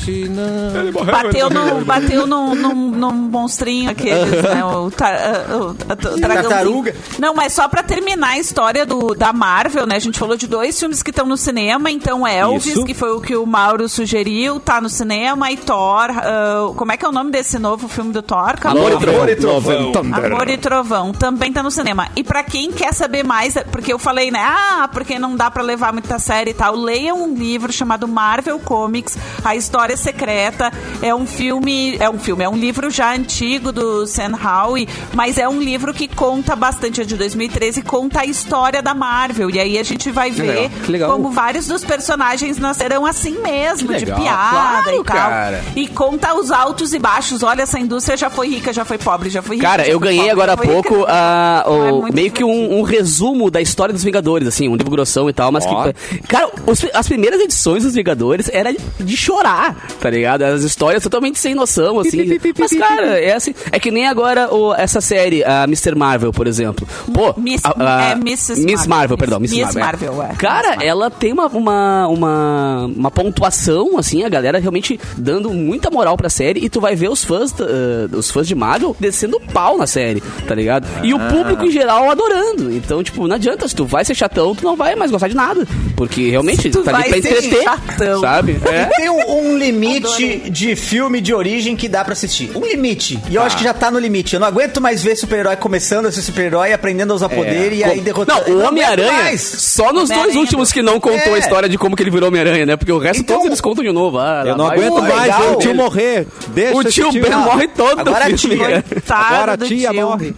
[1.05, 4.63] Bateu, no, bateu num, num, num monstrinho aqueles, né?
[4.65, 6.19] O, tar, ah, o, a- o dragãozinho.
[6.49, 6.95] Tartaruga.
[7.17, 9.95] Não, mas só pra terminar a história do, da Marvel, né?
[9.95, 11.89] A gente falou de dois filmes que estão no cinema.
[11.91, 12.85] Então, Elvis, Isso.
[12.85, 15.51] que foi o que o Mauro sugeriu, tá no cinema.
[15.51, 16.09] E Thor.
[16.11, 18.55] ah, como é que é o nome desse novo filme do Thor?
[18.63, 19.15] Amor e Trovão.
[19.15, 19.91] Amor e Trovão.
[20.13, 22.07] Amor e Trovão também tá no cinema.
[22.15, 24.39] E pra quem quer saber mais, porque eu falei, né?
[24.41, 26.75] Ah, porque não dá pra levar muita série e tal.
[26.75, 30.71] Leiam um livro chamado Marvel Comics, A História Secreta.
[31.01, 35.37] É um filme, é um filme, é um livro já antigo do Sam Howe, mas
[35.37, 39.49] é um livro que conta bastante, é de 2013, conta a história da Marvel.
[39.49, 41.11] E aí a gente vai ver legal, legal.
[41.11, 44.49] como vários dos personagens nascerão assim mesmo, Que de legal, piada
[44.83, 45.03] claro, e tal.
[45.03, 45.63] cara.
[45.75, 47.43] E conta os altos e baixos.
[47.43, 49.67] Olha, essa indústria já foi rica, já foi pobre, já foi rica.
[49.67, 50.67] Cara, eu ganhei pobre, agora há rica.
[50.73, 54.75] pouco a, o- É meio que um, um resumo da história dos Vingadores, assim, um
[54.75, 55.91] livro grossão e tal, mas Ó.
[55.91, 56.19] que.
[56.27, 60.43] Cara, os- as primeiras edições dos Vingadores era de chorar, tá ligado?
[60.43, 62.39] As histórias totalmente sem noção, assim.
[62.57, 63.53] Mas, cara, é assim.
[63.71, 65.95] É que nem agora o- essa série, a Mr.
[65.95, 66.87] Marvel, por exemplo.
[67.13, 68.61] Pô, Miss- a- a- é Mrs.
[68.63, 68.99] Miss Marvel.
[68.99, 70.13] Marvel, perdão, Miss, Miss Marvel.
[70.13, 70.35] Marvel, é.
[70.35, 70.87] Cara, Marvel.
[70.87, 76.29] ela tem uma, uma, uma, uma pontuação, assim, a galera realmente dando muita moral pra
[76.29, 79.87] série e tu vai ver os fãs, uh, os fãs de Marvel descendo pau na
[79.87, 80.87] série, tá ligado?
[81.03, 82.71] E o público em geral adorando.
[82.73, 85.35] Então, tipo, não adianta, se tu vai ser chatão, tu não vai mais gostar de
[85.35, 85.67] nada.
[85.95, 88.21] Porque realmente Tu tá ali pra entreter, chatão.
[88.21, 88.57] sabe?
[88.65, 88.85] É.
[88.85, 92.51] Tem um, um limite de filme de origem que dá pra assistir.
[92.55, 93.19] Um limite.
[93.29, 94.33] E eu acho que já tá no limite.
[94.33, 97.83] Eu não aguento mais ver super-herói começando a ser super-herói, aprendendo a usar poder e
[97.83, 98.49] aí derrotando.
[98.49, 99.41] Não, o Homem-Aranha, mais.
[99.41, 101.35] só nos dois últimos que não contou É.
[101.35, 102.75] a história de como que ele virou Homem-Aranha, né?
[102.77, 104.17] Porque o resto Então, todos eles contam de novo.
[104.19, 105.41] Ah, Eu não vai aguento mais legal.
[105.41, 106.27] ver o tio morrer.
[106.49, 108.83] Deixa O esse tio Ben morre todo Agora tio- cara.
[108.87, 110.35] Coitado Agora a tia tio.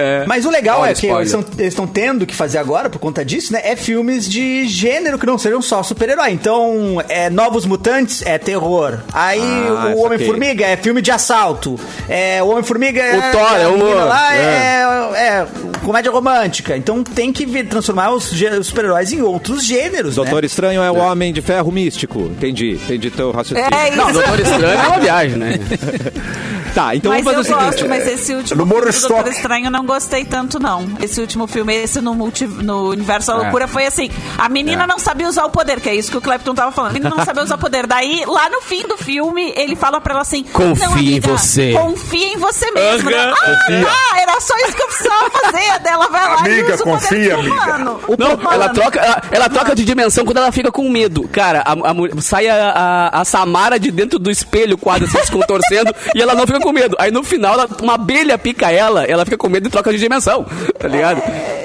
[0.00, 0.26] Morre.
[0.26, 1.34] Mas o legal Olha, é que spoiler.
[1.58, 3.60] eles estão tendo que fazer agora, por conta disso, né?
[3.64, 6.30] É filmes de gênero que não sejam só super-herói.
[6.32, 8.98] Então, é Novos Mutantes é terror.
[9.12, 10.00] Aí Ah, o.
[10.04, 11.78] Homem-Formiga é filme de assalto.
[12.08, 13.18] É, o Homem-Formiga é.
[13.18, 13.84] O Thor é a humor.
[13.86, 14.82] menina Lá é,
[15.14, 15.46] é
[15.84, 16.76] comédia romântica.
[16.76, 20.14] Então tem que ver- transformar os, os super-heróis em outros gêneros.
[20.16, 20.46] Doutor né?
[20.46, 22.20] Estranho é o Homem de Ferro místico.
[22.20, 23.70] Entendi, entendi teu raciocínio.
[23.74, 23.96] É isso.
[23.96, 25.54] Não, Doutor Estranho é uma viagem, né?
[26.74, 27.88] Tá, então Mas eu vamos fazer o gosto, seguinte.
[27.88, 29.14] mas esse último No filme do Morristock.
[29.14, 30.88] Doutor Estranho eu não gostei tanto, não.
[31.00, 33.36] Esse último filme, esse no, multi, no Universo da É.
[33.38, 36.20] Loucura, foi assim: a menina não sabia usar o poder, que é isso que o
[36.20, 36.90] Clapton tava falando.
[36.90, 37.86] A menina não sabia usar o poder.
[37.86, 41.72] Daí, lá no fim do filme, ele fala pra ela assim: Confia "Não, em você."
[41.72, 43.10] Confia em você mesma.
[43.10, 45.78] Aham, ah, ah, era só isso que eu precisava fazer.
[45.82, 47.54] Daí ela vai lá Amiga, e usa o confia, poder de amiga.
[47.76, 48.00] humano.
[48.18, 48.52] Não, Humano.
[48.52, 51.28] ela troca, ela, ela troca de dimensão quando ela fica com medo.
[51.28, 52.70] Cara, a, a mulher- sai a,
[53.12, 56.59] a, a Samara de dentro do espelho, quase assim, se contorcendo, e ela não fica
[56.60, 56.96] com medo.
[56.98, 59.98] Aí no final, ela- uma abelha pica ela, ela fica com medo e troca de
[59.98, 60.44] dimensão,
[60.78, 61.20] tá ligado?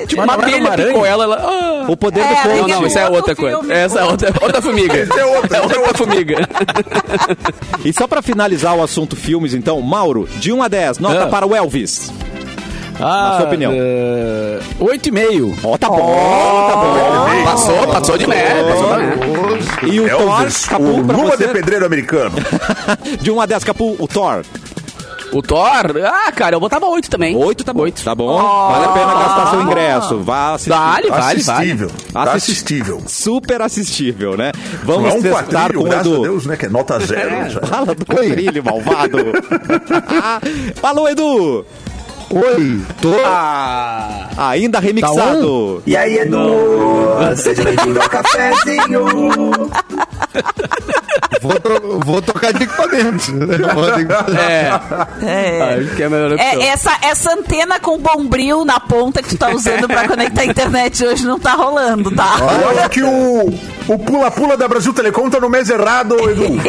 [0.07, 0.87] tipo, uma Mas não era abelha uma aranha?
[0.89, 1.35] picou ela, ela.
[1.41, 1.85] ah.
[1.87, 2.55] O poder do É, fogo.
[2.67, 3.57] Não, não, isso é outra coisa.
[3.59, 3.73] filme.
[3.73, 4.95] Essa é outra, outra formiga.
[5.17, 6.35] É outro, É é outra formiga.
[7.83, 11.27] E só pra finalizar o assunto filmes, então, Mauro, de 1 a 10, nota Ah.
[11.27, 12.11] para o Elvis.
[12.99, 13.73] Ah, sua opinião.
[13.75, 15.53] é, Oito e meio.
[15.63, 15.97] Ó, tá bom,
[16.69, 17.43] tá bom.
[17.43, 18.63] Passou, passou de merda.
[18.71, 19.87] Passou de merda.
[19.93, 21.45] E o Elvis, Thor, Capu, o você?
[21.47, 22.35] de Pedreiro Americano.
[23.21, 24.43] De 1 a 10, Capu, o Thor.
[25.37, 25.67] O Thor,
[26.05, 27.35] ah, cara, eu botava oito também.
[27.35, 27.81] 8 tá bom.
[27.81, 28.01] Oito.
[28.03, 28.37] Tá bom.
[28.37, 30.19] Vale a pena gastar seu ingresso.
[30.21, 30.69] Vá assistir.
[30.69, 31.71] Vale, vale, vale.
[31.71, 31.91] Assistível.
[32.13, 33.03] Tá Assisti- assistível.
[33.05, 34.51] Super assistível, né?
[34.85, 36.21] Não Vamos é um testar quadrilho, com o graças a Edu.
[36.21, 36.55] Deus, né?
[36.55, 37.49] Que é nota zero.
[37.49, 37.59] já.
[37.61, 39.17] Fala do quadrilho, malvado.
[40.75, 41.65] Falou, Edu.
[42.29, 43.13] Oi, tô.
[44.37, 45.81] Ainda remixado.
[45.85, 46.37] E aí, Edu?
[47.37, 49.05] Seja bem-vindo ao cafezinho.
[51.41, 53.31] Vou, tro- vou trocar de equipamento.
[54.37, 54.69] É,
[55.23, 55.77] É.
[55.77, 55.79] é.
[56.39, 60.45] É, essa, essa antena com bombril na ponta que tu tá usando pra conectar a
[60.45, 62.35] internet hoje não tá rolando, tá?
[62.79, 63.53] Acho que o
[63.87, 66.57] o pula-pula da Brasil Telecom tá no mês errado, Edu.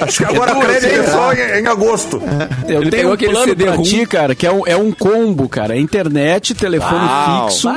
[0.00, 2.22] acho que agora a crédito é só em, em agosto.
[2.68, 4.76] Eu Ele tenho pegou um aquele plano CD pra ti, cara, que é um, é
[4.76, 5.76] um combo, cara.
[5.76, 7.48] Internet, telefone Uau.
[7.48, 7.68] fixo.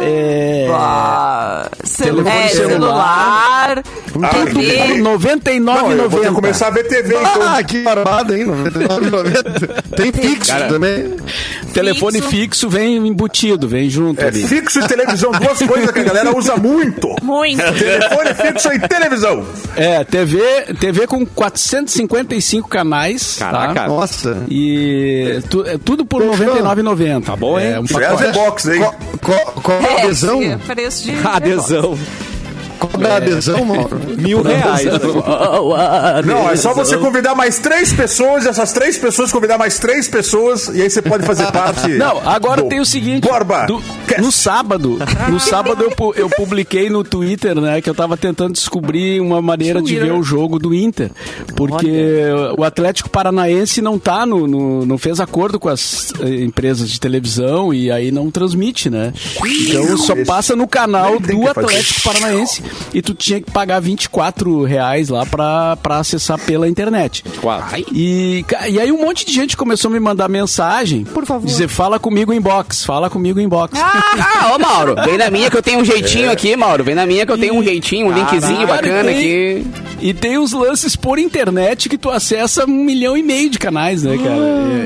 [0.00, 3.82] É, Ah, celu Telefone é, celular,
[4.30, 4.76] TV.
[4.76, 6.32] R$ Não, eu vou ter que 99,90.
[6.34, 7.42] começar a ver TV, então.
[7.42, 8.46] Ah, que barbada, hein?
[8.46, 9.96] 99,90.
[9.96, 11.16] Tem fixo também.
[11.72, 12.28] Telefone Fixo.
[12.30, 14.46] fixo vem embutido, vem junto É, ali.
[14.46, 17.14] fixo e televisão, duas coisas que a galera usa muito.
[17.22, 17.62] Muito.
[17.74, 19.44] Telefone fixo e televisão.
[19.76, 20.38] É, TV,
[20.80, 23.36] TV com 455 canais.
[23.38, 23.74] Caraca.
[23.74, 23.86] Tá?
[23.88, 24.38] Nossa.
[24.48, 27.26] E tu- é tudo por R$ 99,90.
[27.26, 27.72] Tá bom, hein?
[27.72, 28.32] É um é pacote.
[28.32, 28.78] box, hein?
[28.80, 31.98] Qual, qual, qual é a É, adesão?
[32.78, 34.00] Qual é a adesão, Mauro?
[34.18, 34.84] Mil reais.
[36.24, 40.08] Não, é só você convidar mais três pessoas, e essas três pessoas convidar mais três
[40.08, 41.88] pessoas, e aí você pode fazer parte.
[41.96, 43.26] Não, agora do tem o seguinte.
[43.26, 43.66] Borba.
[43.66, 43.82] do-
[44.18, 49.20] no sábado, no sábado eu, eu publiquei no Twitter, né, que eu tava tentando descobrir
[49.20, 51.10] uma maneira de ver o jogo do Inter.
[51.56, 52.22] Porque
[52.56, 57.00] o Atlético Paranaense não tá no, no- não fez acordo com as eh, empresas de
[57.00, 59.12] televisão e aí não transmite, né?
[59.44, 61.46] Então só passa no canal do.
[61.46, 62.62] Atlético Paranaense
[62.94, 67.24] e tu tinha que pagar 24 reais lá pra, pra acessar pela internet.
[67.40, 67.84] Quatro.
[67.92, 71.04] E, ca- e aí um monte de gente começou a me mandar mensagem.
[71.04, 71.46] Por favor.
[71.46, 73.78] Dizer, fala comigo em box, fala comigo em box.
[73.80, 76.84] Ah, ô Mauro, vem na minha que eu tenho um jeitinho aqui, Mauro.
[76.84, 79.16] Vem na minha que eu tenho um jeitinho, um linkzinho Cara, bacana tem-
[79.60, 79.66] aqui.
[79.98, 84.02] E tem os lances por internet que tu acessa um milhão e meio de canais,
[84.02, 84.36] né, cara?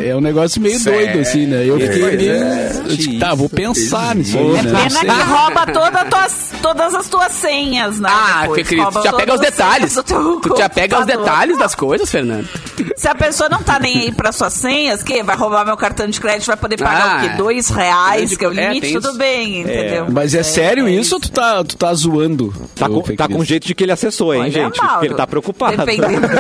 [0.05, 1.65] É, é um negócio meio doido, assim, né?
[1.69, 2.33] Eu fiquei Pois meio.
[2.33, 2.73] é.
[2.85, 4.71] Eu disse, tá, vou pensar nisso aí, É né?
[4.73, 8.09] Não pena que rouba toda tuas- todas as tuas senhas, né?
[8.11, 8.69] Ah, depois.
[8.71, 9.95] Rouba tu já pega os detalhes.
[9.95, 12.49] Tu já pega os detalhes das coisas, Fernando.
[12.97, 16.07] Se a pessoa não tá nem aí pra suas senhas, que vai roubar meu cartão
[16.07, 17.29] de crédito, vai poder pagar Ah, o quê?
[17.37, 20.07] Dois reais, que é o é, limite, tudo bem, entendeu?
[20.11, 22.53] Mas é sério é isso ou tu tá, tu tá zoando?
[22.75, 24.79] Tá com, tá com jeito de que ele acessou, hein, Olha, gente?
[24.79, 25.77] Mauro, Porque ele tá preocupado.
[25.77, 26.27] Dependendo do...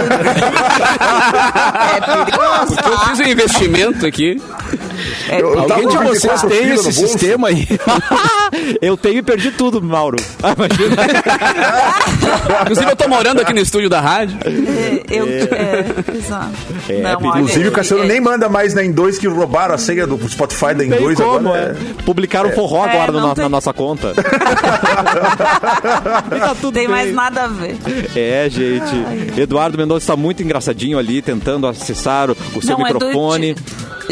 [1.90, 3.06] é perigoso, Porque eu tá?
[3.08, 4.40] fiz um investimento aqui.
[5.28, 7.66] É Eu- Alguém de vocês 24 tem esse sistema aí?
[8.82, 10.18] Eu tenho e perdi tudo, Mauro.
[10.42, 10.96] Ah, imagina.
[12.62, 14.38] Inclusive, eu tô morando aqui no estúdio da rádio.
[14.44, 15.84] É, eu, é,
[16.16, 16.50] exato.
[17.02, 20.06] Não, olha, Inclusive, o Cassiano é- nem manda mais na Em2 que roubaram a senha
[20.06, 21.76] do Spotify da Tem Em2 como, agora.
[21.98, 22.02] é.
[22.02, 24.12] Publicaram forró É, agora no- tem- na nossa conta.
[26.34, 26.88] E tá tudo Tem bem.
[26.96, 27.76] mais nada a ver.
[28.14, 29.40] É, gente.
[29.40, 33.56] Eduardo Mendonça está muito engraçadinho ali, tentando acessar o, o seu Não, é do microfone.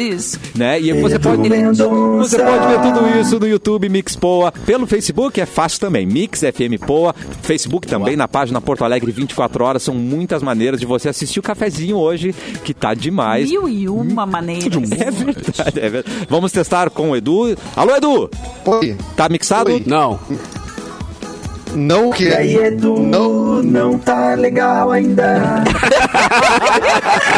[0.00, 0.38] Isso.
[0.54, 0.80] né?
[0.80, 4.52] E você pode, você pode ver tudo isso no YouTube Mix Poa.
[4.52, 6.06] Pelo Facebook é fácil também.
[6.06, 7.14] Mix FM Poa.
[7.42, 9.82] Facebook também, na página Porto Alegre 24 horas.
[9.82, 12.34] São muitas maneiras de você assistir o cafezinho hoje,
[12.64, 13.48] que tá demais.
[13.50, 14.68] Mil e uma maneiras.
[14.98, 16.26] É verdade, é verdade.
[16.28, 17.56] Vamos testar com o Edu.
[17.76, 18.30] Alô, Edu!
[18.66, 18.96] Oi.
[19.16, 19.70] Tá mixado?
[19.72, 19.82] Oi.
[19.86, 20.18] Não.
[21.74, 22.28] Não que
[22.80, 23.62] Não.
[23.62, 25.62] não tá legal ainda.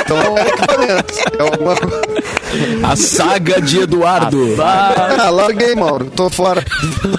[0.05, 1.01] Então é.
[1.39, 2.20] É alguma coisa.
[2.83, 4.57] A saga de Eduardo.
[4.61, 6.07] Ah, larguei, Mauro.
[6.15, 6.65] Tô fora.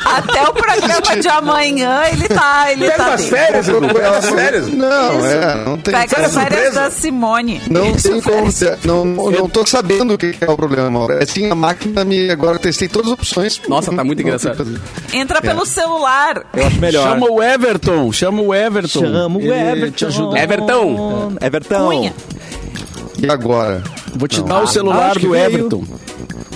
[0.06, 2.72] Até o programa de amanhã ele tá.
[2.72, 3.88] Ele Pega tá as férias, Edu.
[3.88, 4.68] Pega as férias.
[4.68, 5.94] Não, é, não tem.
[5.94, 6.82] Pega as férias surpresa.
[6.82, 7.62] da Simone.
[7.70, 8.52] Não Isso, tem como.
[8.84, 11.14] Não, não tô sabendo o que é o problema, Mauro.
[11.14, 12.30] É sim, a máquina me.
[12.30, 13.62] Agora eu testei todas as opções.
[13.68, 14.82] Nossa, tá muito engraçado.
[15.14, 16.44] Entra pelo celular.
[16.54, 17.08] Eu acho melhor.
[17.10, 19.00] Chama o Everton, chama o Everton.
[19.00, 19.92] Chama o Everton.
[19.92, 20.40] Te ajuda.
[20.40, 21.34] Everton.
[21.42, 21.86] Everton.
[21.86, 22.14] Cunha.
[23.22, 23.84] E agora?
[24.16, 25.36] Vou te dar o celular acho que do.
[25.36, 25.84] Everton.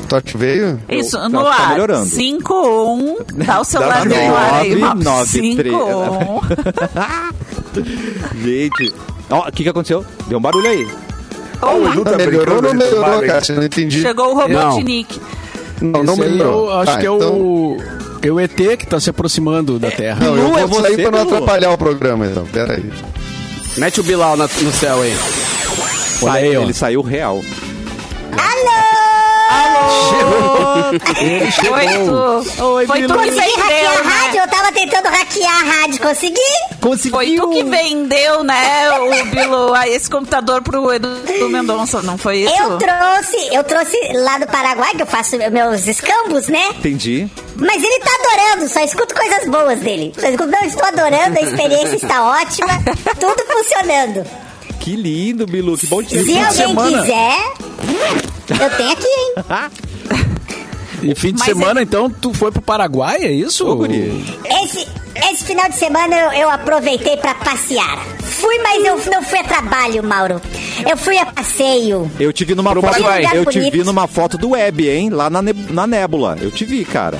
[0.10, 0.80] Tote veio?
[0.88, 1.70] Isso, no tá ar.
[1.72, 2.06] melhorando.
[2.06, 3.16] 51.
[3.46, 4.76] Dá o celular Dá no ar aí.
[4.76, 6.42] nove, nove, 51.
[8.44, 8.94] Gente.
[9.30, 10.06] Ó, o que, que aconteceu?
[10.28, 10.88] Deu um barulho aí.
[11.62, 13.44] O Edu tá melhorou ou não melhorou, cara?
[13.44, 14.02] Você não entendi.
[14.02, 15.20] Chegou o Robotnik.
[15.82, 16.70] Não, não aí melhorou.
[16.70, 17.78] eu acho Tá, que é então- o,
[18.22, 20.20] é o ET que tá se aproximando da Terra.
[20.24, 21.36] Não, eu Bilu, é vou sair você, pra não Bilu?
[21.38, 22.46] atrapalhar o programa, então.
[22.46, 22.92] Pera aí.
[23.78, 25.14] Mete o Bilal na- no céu aí.
[26.22, 26.56] Olha Sai- aí.
[26.56, 27.42] Ele saiu real.
[31.68, 32.64] Foi tu.
[32.64, 34.10] Oi, Foi tu que Consegui hackear vendeu, a né?
[34.16, 37.10] rádio, eu tava tentando hackear a rádio, consegui?
[37.10, 41.10] Foi tu que vendeu, né, o Bilo, esse computador pro Edu
[41.50, 42.54] Mendonça, não foi isso?
[42.62, 46.70] Eu trouxe, eu trouxe lá do Paraguai, que eu faço meus escambos, né?
[46.78, 47.28] Entendi.
[47.56, 50.14] Mas ele tá adorando, só escuto coisas boas dele.
[50.20, 52.68] Só escuto, não, estou adorando, a experiência está ótima,
[53.20, 54.26] tudo funcionando.
[54.86, 55.78] Que lindo, Bilu.
[55.78, 57.02] Que bom te ter Se alguém semana.
[57.02, 57.38] quiser,
[58.50, 59.34] eu tenho aqui, hein?
[61.02, 63.68] E fim de Mas semana, então, tu foi pro Paraguai, é isso?
[63.68, 64.24] Ô, guri.
[64.64, 64.88] Esse,
[65.32, 68.06] esse final de semana eu, eu aproveitei pra passear.
[68.22, 70.40] Fui, mas eu não fui a trabalho, Mauro.
[70.90, 72.10] Eu fui a passeio.
[72.20, 72.82] Eu te vi numa foto.
[72.86, 73.26] Paraguai.
[73.34, 73.74] Eu te Bonito.
[73.74, 75.10] vi numa foto do Web, hein?
[75.10, 76.38] Lá na, neb- na Nébula.
[76.42, 77.18] Eu te vi, cara.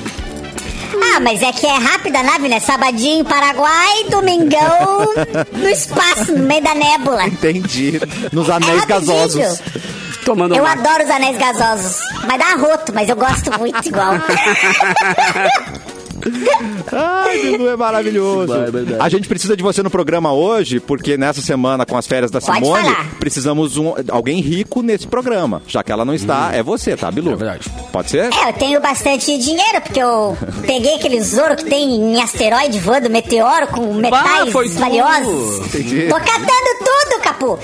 [1.16, 2.60] Ah, mas é que é rápida a nave, né?
[2.60, 5.14] Sabadinho, Paraguai, domingão,
[5.50, 7.26] no espaço, no meio da nébula.
[7.26, 7.98] Entendi.
[8.34, 9.62] Nos anéis É gasosos.
[10.26, 12.00] Tomando Eu adoro os anéis gasosos.
[12.28, 14.12] Mas dá arroto, mas eu gosto muito igual.
[16.92, 18.46] Ai, Bilu, é maravilhoso.
[18.48, 18.96] Vai, é.
[19.00, 22.40] A gente precisa de você no programa hoje, porque nessa semana, com as férias da
[22.40, 23.06] Pode Simone, falar.
[23.18, 25.62] precisamos um, alguém rico nesse programa.
[25.66, 27.32] Já que ela não está, é você, tá, Bilu?
[27.32, 27.68] É verdade.
[27.92, 28.32] Pode ser?
[28.32, 30.36] É, eu tenho bastante dinheiro, porque eu
[30.66, 34.80] peguei aqueles ouro que tem em asteroide voando, meteoro, com metais foi tudo.
[34.80, 35.66] valiosos.
[35.66, 36.08] Entendi.
[36.08, 37.58] Tô catando tudo, Capu.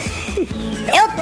[0.95, 1.22] Eu tô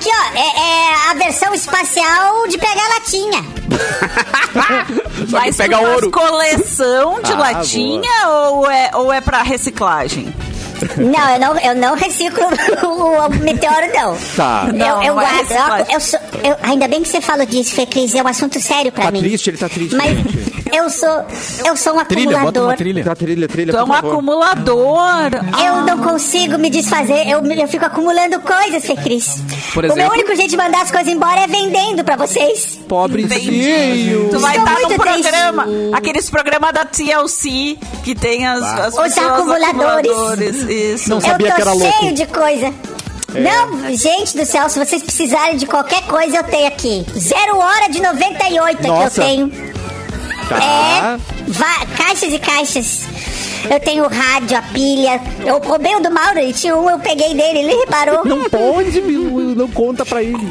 [0.00, 3.44] aqui, ó, é, é a versão espacial de pegar latinha.
[5.30, 6.10] Mas pega tu faz ouro.
[6.10, 10.34] coleção de Ah, latinha ou é, ou é pra reciclagem?
[10.96, 12.44] Não, eu não, eu não reciclo
[12.84, 14.16] o, o meteoro, não.
[14.36, 14.64] Tá.
[14.68, 15.50] Eu, Não, eu é guardo.
[15.88, 18.60] Eu, eu sou, eu- ainda bem que você falou disso, Fê Cris, é um assunto
[18.60, 19.20] sério pra Tá mim.
[19.20, 20.52] triste, ele tá triste, Mas gente.
[20.72, 21.24] eu sou,
[21.66, 22.62] eu sou um Trilha, bota acumulador.
[22.64, 23.04] uma trilha.
[23.04, 24.12] Tá, trilha, trilha, Tu é por um favor.
[24.12, 25.30] acumulador.
[25.64, 29.36] Eu não consigo me desfazer, eu, eu fico acumulando coisas, Fê Cris.
[29.74, 30.14] Por O meu exemplo?
[30.14, 32.78] único jeito de mandar as coisas embora é vendendo pra vocês.
[32.88, 34.28] Pobrezinho.
[34.30, 35.22] Tu vai estar no muito triste.
[35.22, 40.10] programa, aqueles programas da TLC que tem as, as Os acumuladores.
[40.10, 40.68] acumuladores.
[40.70, 41.10] Isso.
[41.10, 42.12] Não sabia eu tô que era cheio louco.
[42.14, 42.74] de coisa.
[43.34, 43.40] É.
[43.40, 47.06] Não, gente do céu, se vocês precisarem de qualquer coisa, eu tenho aqui.
[47.16, 49.22] Zero hora de 98 aqui eu Nossa.
[49.22, 49.52] tenho.
[50.48, 51.18] Tá.
[51.18, 53.02] É, caixas e caixas.
[53.70, 55.20] Eu tenho o rádio, a pilha.
[55.44, 58.24] Eu roubei o do Mauro, ele tinha um, eu peguei dele, ele reparou.
[58.24, 60.48] Não pode, não conta pra ele.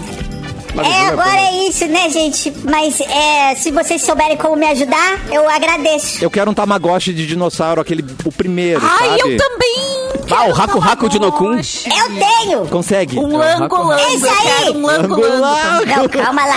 [0.69, 2.53] É, Bilu agora é isso, né, gente?
[2.63, 6.23] Mas é, se vocês souberem como me ajudar, eu agradeço.
[6.23, 9.31] Eu quero um Tamagotchi de dinossauro, aquele, o primeiro, Ai, sabe?
[9.33, 10.09] eu também.
[10.31, 11.55] Ah, o Raku Raku de Nokun.
[11.55, 12.67] Eu tenho!
[12.67, 13.17] Consegue?
[13.17, 14.01] Um lango lango.
[14.13, 14.69] Esse aí.
[14.71, 15.85] um lango lango.
[15.85, 16.55] Não, calma lá.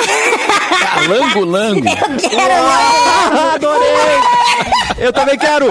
[0.94, 1.88] Ah, lango, lango.
[1.88, 2.54] Eu quero.
[2.54, 3.88] Ah, adorei!
[4.98, 5.70] Eu também quero!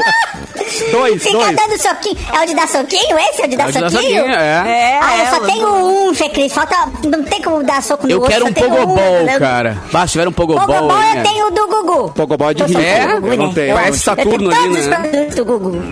[0.91, 1.55] Dois, Fica dois.
[1.55, 2.17] dando soquinho.
[2.33, 3.41] É o de dar soquinho esse?
[3.41, 3.91] É o de dar dar soquinho?
[4.21, 4.43] soquinho, é.
[4.67, 5.67] É, Ah, eu é, só tenho
[6.09, 6.53] um, Fê Cris.
[6.53, 6.75] Falta.
[7.05, 8.31] Não tem como dar soco no Eu outro.
[8.31, 9.39] quero só um pogobol, né?
[9.39, 9.77] cara.
[9.91, 11.21] Bah, se tiver um pogobol, Pogobol eu é.
[11.23, 12.11] tenho o do Gugu.
[12.11, 12.79] Pogobol é de Eu rico.
[12.81, 13.07] É?
[13.15, 13.51] Gugu, Eu não né?
[13.53, 13.67] tenho.
[13.69, 14.97] Eu- Parece Saturno eu tenho ali, todos né?
[14.97, 15.83] os produtos do Gugu.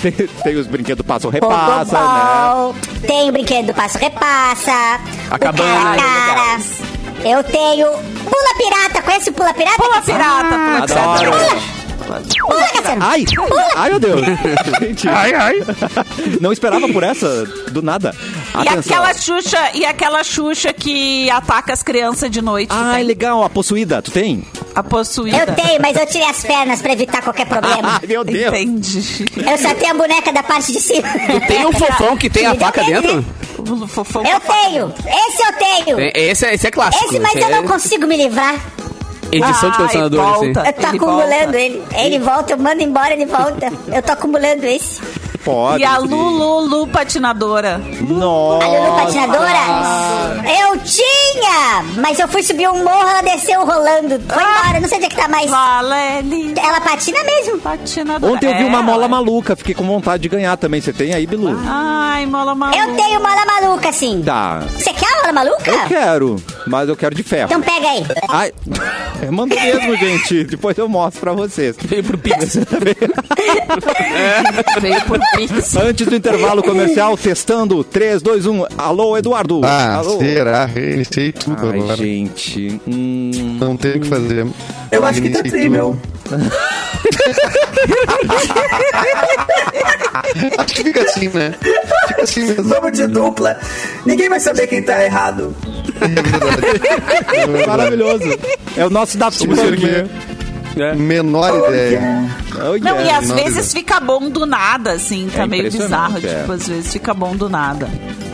[0.00, 2.08] Tem, tem os brinquedos passo repassa, né?
[2.08, 2.74] Pogobol,
[3.06, 4.72] tem o brinquedo do Passo Repassa.
[5.30, 5.96] A o cabana.
[5.96, 6.58] cara.
[7.22, 9.02] Eu tenho Pula Pirata.
[9.02, 9.76] Conhece o Pula Pirata?
[9.76, 11.00] Pula pirata, pula pirata.
[11.00, 11.30] Adoro.
[11.32, 11.62] Pula,
[12.10, 13.04] Cassiano.
[13.04, 13.24] Ai!
[13.76, 14.20] Ai, meu Deus!
[14.80, 15.54] Gente, ai, ai!
[16.40, 18.14] Não esperava por essa, do nada.
[18.64, 22.68] E aquela Xuxa, e aquela Xuxa que ataca as crianças de noite.
[22.68, 23.04] tu Ai, tem?
[23.06, 24.44] legal, a possuída, tu tem?
[24.74, 25.36] A possuída.
[25.38, 27.98] Eu tenho, mas eu tirei as pernas pra evitar qualquer problema.
[28.02, 28.48] Ai, meu Deus!
[28.54, 29.24] Entendi.
[29.36, 31.08] Eu só tenho a boneca da parte de cima.
[31.46, 33.24] Tem um fofão que tem a faca dentro?
[33.88, 34.92] Fofão Eu tenho.
[35.06, 35.96] Esse eu tenho.
[35.96, 37.04] Tem- Esse, é- esse é clássico.
[37.04, 38.54] Esse, mas Esse eu não é consigo me livrar.
[39.32, 40.52] Edição de Ai, colecionador, assim.
[40.52, 40.68] volta.
[40.68, 41.58] Eu tô Ele acumulando volta.
[41.58, 41.82] ele.
[41.94, 43.72] Ele volta, eu mando embora, ele volta.
[43.92, 45.00] Eu tô acumulando esse.
[45.44, 45.82] Pode.
[45.82, 45.96] E a.
[45.96, 47.80] Lulu patinadora.
[48.02, 48.64] Nossa!
[48.64, 49.58] A Lulu patinadora?
[50.44, 51.82] Eu tinha!
[51.96, 54.20] Mas eu fui subir um morro, ela desceu rolando.
[54.28, 55.50] Foi embora, não sei onde é que tá mais.
[55.50, 56.54] Valele.
[56.62, 57.58] Ela patina mesmo?
[57.58, 58.32] Patinadora.
[58.34, 60.80] Ontem eu vi É, uma mola ela- maluca, fiquei com vontade de ganhar também.
[60.80, 61.58] Você tem aí, Bilu?
[61.66, 62.78] Ai, mola maluca.
[62.78, 64.22] Eu tenho mola maluca, sim.
[64.24, 64.60] Tá.
[64.76, 65.70] Você quer a mola maluca?
[65.70, 67.46] Eu quero, mas eu quero de ferro.
[67.50, 68.04] Então pega aí.
[68.28, 68.52] Ai,
[69.30, 70.44] manda mesmo, gente.
[70.44, 71.76] Depois eu mostro pra vocês.
[71.82, 72.56] Veio pro Pix.
[74.80, 75.76] Veio por Pix.
[75.76, 78.64] Antes do intervalo comercial, testando 3, 2, 1.
[78.78, 79.60] Alô, Eduardo.
[79.64, 80.18] Ah, Alô.
[80.18, 80.64] será?
[80.64, 81.96] Reiniciei tudo Ai, agora.
[81.96, 82.80] gente.
[82.86, 84.46] Hum, Não tem o que fazer.
[84.90, 85.96] Eu acho que tá meu.
[90.58, 91.54] Acho que fica assim, né?
[92.08, 92.64] Fica assim mesmo.
[92.64, 93.58] Vamos de dupla.
[94.06, 95.54] Ninguém vai saber quem tá errado.
[97.66, 98.24] maravilhoso.
[98.76, 99.74] É o nosso Daft Somos Punk.
[99.84, 100.10] aqui.
[100.96, 102.00] Menor ideia.
[102.54, 103.02] Oh, Não, yeah.
[103.02, 105.28] e às não, vezes fica bom do nada, assim.
[105.34, 106.18] Tá É meio bizarro.
[106.18, 106.40] é.
[106.40, 107.88] Tipo, às vezes fica bom do nada.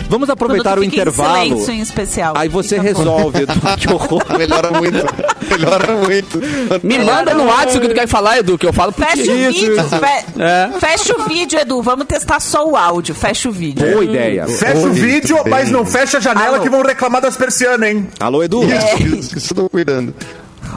[0.08, 1.42] Vamos aproveitar o em intervalo.
[1.42, 2.34] silêncio em especial.
[2.36, 2.98] Aí você Fica bom.
[2.98, 3.52] resolve, Edu.
[3.78, 4.22] Que horror.
[4.38, 5.04] Melhora muito.
[5.50, 6.40] Melhora muito.
[6.82, 9.22] Me manda no WhatsApp o que tu quer falar, Edu, que eu falo pro Fecha
[9.24, 9.30] ti.
[9.30, 9.76] o Isso, vídeo.
[9.80, 9.88] isso.
[9.98, 10.70] fe- É.
[10.78, 11.82] Fecha o vídeo, Edu.
[11.82, 13.14] Vamos testar só o áudio.
[13.14, 13.86] Fecha o vídeo.
[13.90, 14.46] Boa ideia.
[14.46, 15.50] Fecha o Muito vídeo, bem.
[15.50, 16.62] mas não fecha a janela Alô.
[16.62, 18.08] que vão reclamar das persianas, hein?
[18.20, 18.62] Alô, Edu.
[18.64, 20.14] Isso, isso eu tô cuidando.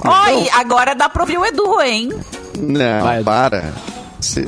[0.03, 2.09] Oi, agora dá pra ouvir o Edu, hein?
[2.57, 3.23] Não, Vai.
[3.23, 3.73] para.
[4.19, 4.47] Você-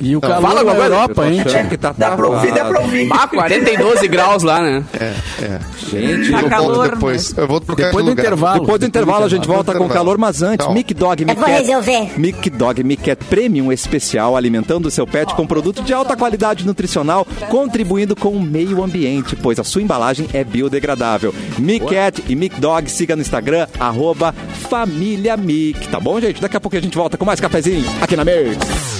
[0.00, 0.74] E o calor fala na.
[0.80, 1.42] Europa, hein?
[1.68, 3.08] que tá Dá pra ouvir, dá pra ouvir.
[3.12, 4.84] Ah, 42 graus lá, né?
[4.98, 5.60] É, é.
[5.90, 7.36] Gente, Tá eu calor, volto depois.
[7.36, 8.22] Eu vou trocar Depois de do lugar.
[8.24, 8.60] intervalo.
[8.60, 10.66] Depois do intervalo a gente volta com calor, mas antes.
[10.68, 12.18] Mic Dog Eu vou Mic resolver.
[12.18, 17.26] Mic Dog Mic Premium especial, alimentando o seu pet com produto de alta qualidade nutricional,
[17.48, 21.34] contribuindo com o meio ambiente, pois a sua embalagem é biodegradável.
[21.58, 24.34] Mic Cat e Mic Dog, siga no Instagram, arroba
[24.68, 26.40] Família Mic, tá bom, gente?
[26.40, 28.99] Daqui a pouco a gente volta com mais cafezinho aqui na Mix.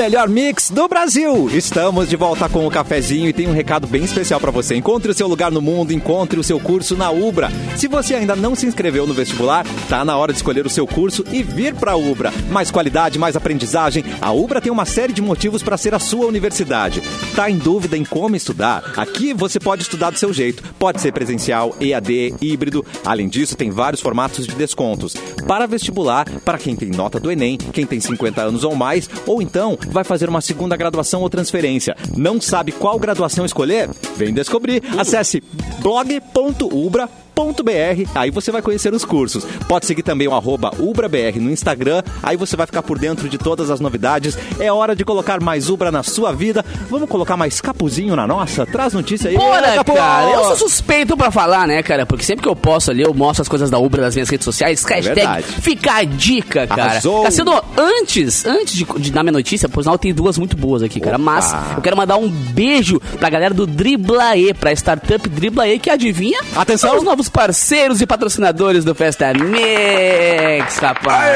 [0.00, 1.50] Melhor mix do Brasil.
[1.52, 4.74] Estamos de volta com o cafezinho e tem um recado bem especial para você.
[4.74, 7.50] Encontre o seu lugar no mundo, encontre o seu curso na Ubra.
[7.76, 10.86] Se você ainda não se inscreveu no vestibular, tá na hora de escolher o seu
[10.86, 12.32] curso e vir para a Ubra.
[12.50, 14.02] Mais qualidade, mais aprendizagem.
[14.22, 17.02] A Ubra tem uma série de motivos para ser a sua universidade.
[17.36, 18.94] Tá em dúvida em como estudar?
[18.96, 20.62] Aqui você pode estudar do seu jeito.
[20.78, 22.86] Pode ser presencial, EAD, híbrido.
[23.04, 25.12] Além disso, tem vários formatos de descontos.
[25.46, 29.42] Para vestibular, para quem tem nota do Enem, quem tem 50 anos ou mais, ou
[29.42, 31.96] então vai fazer uma segunda graduação ou transferência.
[32.16, 33.90] Não sabe qual graduação escolher?
[34.16, 34.82] Vem descobrir.
[34.98, 35.42] Acesse
[37.40, 39.44] blog.ubra.br, aí você vai conhecer os cursos.
[39.68, 43.38] Pode seguir também o arroba UbraBR no Instagram, aí você vai ficar por dentro de
[43.38, 44.36] todas as novidades.
[44.58, 46.64] É hora de colocar mais Ubra na sua vida.
[46.88, 48.66] Vamos colocar mais capuzinho na nossa?
[48.66, 49.36] Traz notícia aí.
[49.36, 49.94] Bora, Capu!
[49.94, 50.30] cara.
[50.30, 52.04] Eu sou suspeito pra falar, né, cara?
[52.04, 54.44] Porque sempre que eu posso ali, eu mostro as coisas da Ubra nas minhas redes
[54.44, 54.82] sociais.
[54.84, 55.46] Hashtag verdade.
[55.46, 56.82] fica a dica, cara.
[56.82, 57.22] Arrasou.
[57.22, 61.00] Cassiano, antes, antes de, de dar minha notícia, por sinal, tem duas muito boas aqui,
[61.00, 61.18] cara.
[61.18, 66.40] Mas eu quero mandar um beijo pra galera do Driblae, pra startup Driblae, que adivinha?
[66.54, 66.96] Atenção.
[66.96, 71.30] Os novos parceiros e patrocinadores do Festa Mix, rapaz.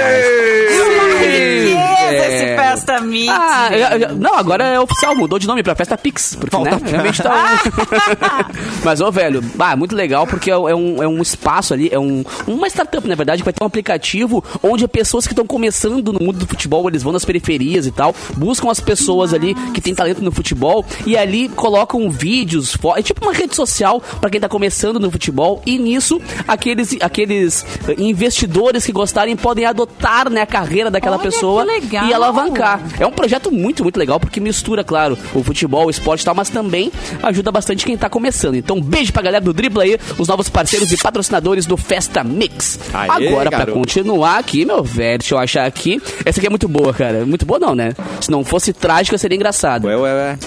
[1.18, 2.14] Que É.
[2.14, 3.28] esse Festa Mix.
[3.32, 6.34] Ah, já- já- não, agora é oficial, mudou de nome pra Festa Pix.
[6.38, 8.84] Porque, Falta- né, realmente tá um...
[8.84, 11.98] Mas, ô, velho, bah, muito legal, porque é, é um, é um espaço ali, é
[11.98, 16.12] um, uma startup, na verdade, que vai ter um aplicativo onde pessoas que estão começando
[16.12, 19.80] no mundo do futebol, eles vão nas periferias e tal, buscam as pessoas ali que
[19.80, 24.40] têm talento no futebol e ali colocam vídeos, é tipo uma rede social pra quem
[24.40, 30.42] tá começando no futebol e nisso, aqueles, aqueles eh, investidores que gostarem podem adotar, né,
[30.42, 31.66] a carreira daquela Olha, pessoa
[32.08, 32.80] e alavancar.
[32.98, 36.34] É um projeto muito, muito legal, porque mistura, claro, o futebol, o esporte e tal,
[36.34, 36.90] mas também
[37.22, 38.54] ajuda bastante quem tá começando.
[38.56, 42.78] Então, beijo pra galera do Dribla aí, os novos parceiros e patrocinadores do Festa Mix.
[42.92, 43.78] Aê, Agora, pra garoto.
[43.78, 46.00] continuar aqui, meu velho, deixa eu achar aqui.
[46.24, 47.24] Essa aqui é muito boa, cara.
[47.26, 47.94] Muito boa não, né?
[48.20, 49.86] Se não fosse trágica, seria engraçado.
[49.86, 50.38] Ué, ué, ué.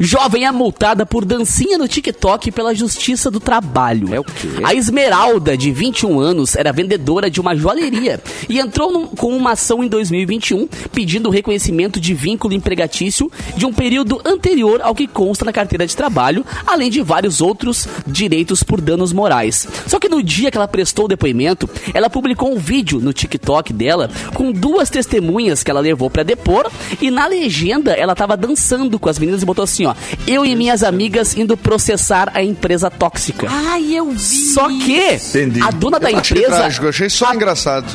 [0.00, 4.14] Jovem é multada por dancinha no TikTok pela Justiça do Trabalho.
[4.14, 4.48] É o quê?
[4.62, 9.52] A Esmeralda, de 21 anos, era vendedora de uma joalheria e entrou num- com uma
[9.52, 15.06] ação em 2021 pedindo o reconhecimento de vínculo empregatício de um período anterior ao que
[15.06, 19.66] consta na carteira de trabalho, além de vários outros direitos por danos morais.
[19.86, 23.72] Só que no dia que ela prestou o depoimento, ela publicou um vídeo no TikTok
[23.72, 28.98] dela com duas testemunhas que ela levou pra depor e na legenda ela tava dançando
[28.98, 29.94] com as meninas e botou assim, ó:
[30.26, 33.46] "Eu e minhas amigas indo processar a empresa tóxica".
[33.50, 34.51] Ai, eu vi.
[34.52, 35.62] Só que Entendi.
[35.62, 37.86] a dona da Eu empresa trágico, eu achei só engraçado.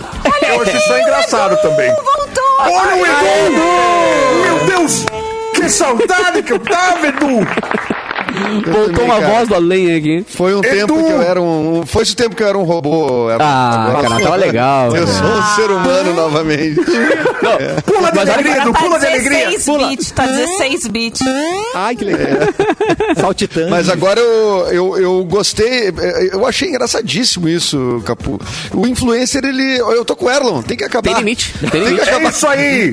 [0.48, 1.90] Eu achei isso engraçado também.
[1.90, 2.44] Voltou.
[2.60, 4.42] Olha o Edu!
[4.44, 5.06] Meu Deus!
[5.54, 7.40] Que saudade que eu tava, Edu!
[8.72, 9.28] Voltou uma cara.
[9.34, 10.26] voz do além aqui.
[10.28, 10.70] Foi um Edu!
[10.70, 11.84] tempo que eu era um.
[11.86, 13.30] Foi esse tempo que eu era um robô.
[13.30, 14.96] Era- Ah, agora- cara, tava legal.
[14.96, 16.76] Eu sou um ser humano novamente.
[17.86, 18.74] Pula de Mas alegria, Edu!
[18.74, 19.46] tá Pula de alegria!
[19.50, 19.88] 16 Pula!
[19.90, 21.22] bits, tá 16 bits.
[21.76, 22.28] Ai, que legal.
[23.20, 23.70] Saltitante.
[23.70, 25.94] Mas agora eu, eu, eu gostei,
[26.32, 28.40] eu achei engraçadíssimo isso, Capu.
[28.74, 29.78] O influencer, ele.
[29.78, 31.04] Eu tô com o Erlon, tem que acabar.
[31.10, 32.08] Tem limite, tem Tem que limite.
[32.10, 32.30] É acabar.
[32.32, 32.92] isso aí!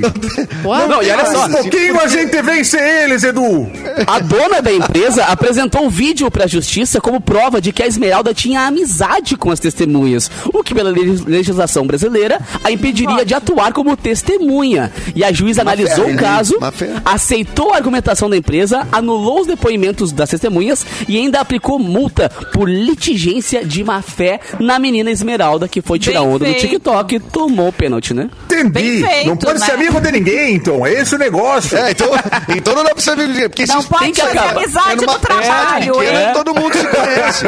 [0.88, 3.70] Não, e olha só, Um pouquinho a gente vence eles, Edu!
[4.06, 8.32] A dona da empresa apresentou o vídeo pra justiça como prova de que a Esmeralda
[8.32, 13.72] tinha amizade com as testemunhas, o que pela leg- legislação brasileira a impediria de atuar
[13.72, 14.92] como testemunha.
[15.14, 16.58] E a juíza analisou fé, o caso,
[17.04, 22.68] aceitou a argumentação da empresa, anulou os depoimentos das testemunhas e ainda aplicou multa por
[22.68, 26.60] litigência de má fé na menina Esmeralda, que foi tirar Bem onda do feito.
[26.60, 28.30] TikTok e tomou o pênalti, né?
[28.46, 28.70] Entendi!
[28.70, 29.66] Bem feito, não pode né?
[29.66, 30.86] ser amigo de ninguém, então.
[30.86, 31.76] É esse o negócio.
[31.76, 32.08] É, então,
[32.56, 33.48] então não dá pra você ver.
[33.48, 36.32] Porque Não se- pode fazer amizade é numa- no trabalho, porque hein?
[36.32, 37.46] todo mundo se conhece.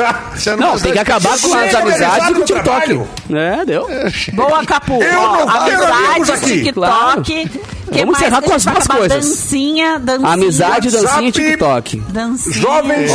[0.48, 3.02] É numa Não, tem que acabar com as amizades amizade com o TikTok.
[3.34, 3.88] É, deu.
[4.34, 5.02] Boa, Capu.
[5.02, 6.64] Eu Ó, não quero amigos amizade, aqui.
[6.64, 7.48] TikTok.
[7.92, 9.08] Que Vamos encerrar com as duas coisas.
[9.08, 10.28] Dancinha, dancinha.
[10.32, 11.32] Amizade, dancinha e.
[11.32, 11.96] TikTok.
[12.08, 12.54] Dancinha.
[12.54, 13.12] Jovens,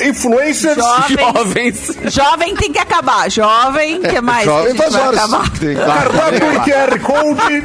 [0.00, 0.76] influencers.
[0.76, 1.18] Jovens.
[1.18, 2.14] Jovens.
[2.14, 3.30] Jovem tem que acabar.
[3.30, 4.44] Jovem, que mais?
[4.46, 5.18] Jovem faz vai horas.
[5.18, 5.46] acabar?
[5.60, 7.64] E QR Code.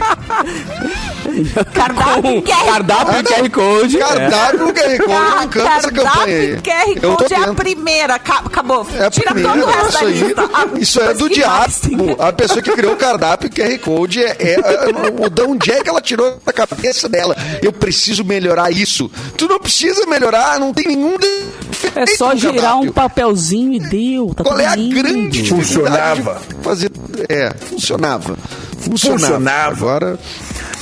[1.73, 3.97] Cardápio QR cardápio e QR Code.
[3.97, 6.61] Cardápio QR Code, Ca- não canta essa campanha.
[6.61, 8.19] Cardápio QR Eu tô Code é a primeira.
[8.19, 8.87] Ca- Acabou.
[8.97, 10.49] É a Tira primeira, todo o resto isso da lista.
[10.53, 11.65] Ah, Isso é do diabo.
[12.19, 15.81] A pessoa que criou o cardápio QR Code é, é, é o de onde é
[15.83, 17.35] que ela tirou da cabeça dela.
[17.61, 19.09] Eu preciso melhorar isso.
[19.37, 21.15] Tu não precisa melhorar, não tem nenhum
[21.95, 24.33] É só girar um papelzinho e deu.
[24.35, 24.95] Tá Qual é a lindo.
[24.95, 26.41] grande dificuldade Funcionava.
[26.47, 26.91] de fazer?
[27.27, 28.37] É, funcionava.
[28.79, 29.19] Funcionava.
[29.19, 29.71] Funcionava.
[29.71, 30.19] Agora,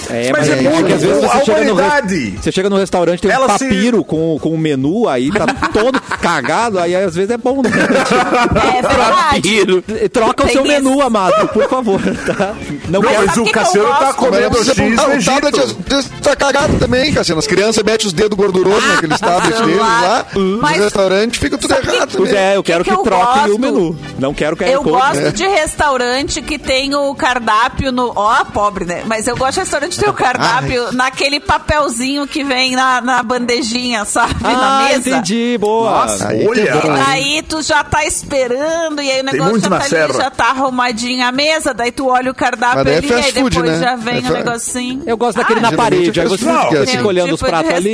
[0.09, 2.31] É, Mas é é bom, porque às vezes a você chega, no humanidade.
[2.41, 5.45] você chega no restaurante, tem um Ela se- papiro com, com o menu, aí tá
[5.73, 7.69] todo cagado, aí às vezes é bom, né?
[8.77, 9.35] É verdade.
[9.35, 9.83] Papiro.
[10.11, 10.71] Troca o Tem seu isso.
[10.73, 12.53] menu, amado, por favor, tá?
[12.89, 13.25] Não, Não, quero...
[13.27, 15.75] mas o que que Cassiano tá comendo Mas X ah, no o tablet
[16.21, 17.39] tá cagado também, Cassiano.
[17.39, 20.25] As crianças metem os dedos gordurosos naqueles tablets deles lá.
[20.61, 22.11] Mas- No restaurante fica tudo que- errado.
[22.11, 22.35] Também.
[22.35, 23.55] é, eu quero que que, eu troque gosto?
[23.55, 23.99] o menu.
[24.19, 25.31] Não quero QR Eu gosto né?
[25.31, 28.11] de restaurante que tem o cardápio no.
[28.15, 29.03] Ó, pobre, né?
[29.05, 34.35] Mas eu gosto de restaurante o cardápio naquele papelzinho que vem na, na bandejinha, sabe?
[34.43, 35.09] na Ah, mesa.
[35.09, 35.89] entendi, boa.
[35.91, 36.61] Nossa, Aí olha.
[36.61, 37.01] é?
[37.07, 40.45] Aí tu já tá esperando, e aí o negócio já na tá, ali, já tá
[40.49, 43.79] arrumadinha a mesa, daí tu olha o cardápio é ali, fast aí food, depois né?
[43.85, 45.03] já vem É o fa- negocinho.
[45.05, 46.19] Eu gosto daquele Ah, na parede.
[46.19, 47.93] é Aí você food, fica é olhando os Tipo pratos ali.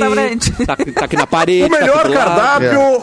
[0.66, 1.64] Tá, tá aqui na parede.
[1.64, 2.24] O melhor tá tudo lá.
[2.24, 3.02] cardápio.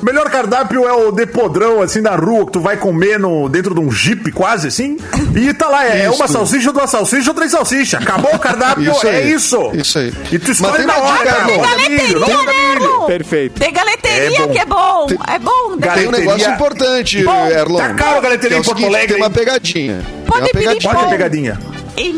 [0.00, 3.48] O melhor cardápio é o de podrão, assim, na rua, que tu vai comer no,
[3.48, 4.96] dentro de um jipe, quase assim.
[5.34, 6.14] E tá lá, é Isso.
[6.14, 8.00] uma salsicha, duas salsichas ou três salsichas.
[8.02, 9.70] Acabou o cardápio, Isso é isso.
[9.74, 10.12] Isso aí.
[10.32, 11.50] E tu escolhe tem na hora, dica, cara.
[11.50, 11.62] Erlon.
[11.62, 13.06] Não Tem tem milho, galeteria, tem né?
[13.06, 13.60] Perfeito.
[13.60, 14.52] Tem galeteria É bom.
[14.52, 15.06] que é bom.
[15.06, 15.50] Tem- É bom.
[15.68, 16.18] Tem um Galeteria.
[16.20, 17.78] negócio importante, Erlon.
[17.78, 19.32] Tá caro a galeteria que é em Porto seguinte, Alegre, Tem uma hein?
[19.32, 20.00] pegadinha.
[20.26, 20.80] Pode tem uma pedir pegadinha.
[20.82, 21.10] Pode ter Bom.
[21.10, 21.58] pegadinha.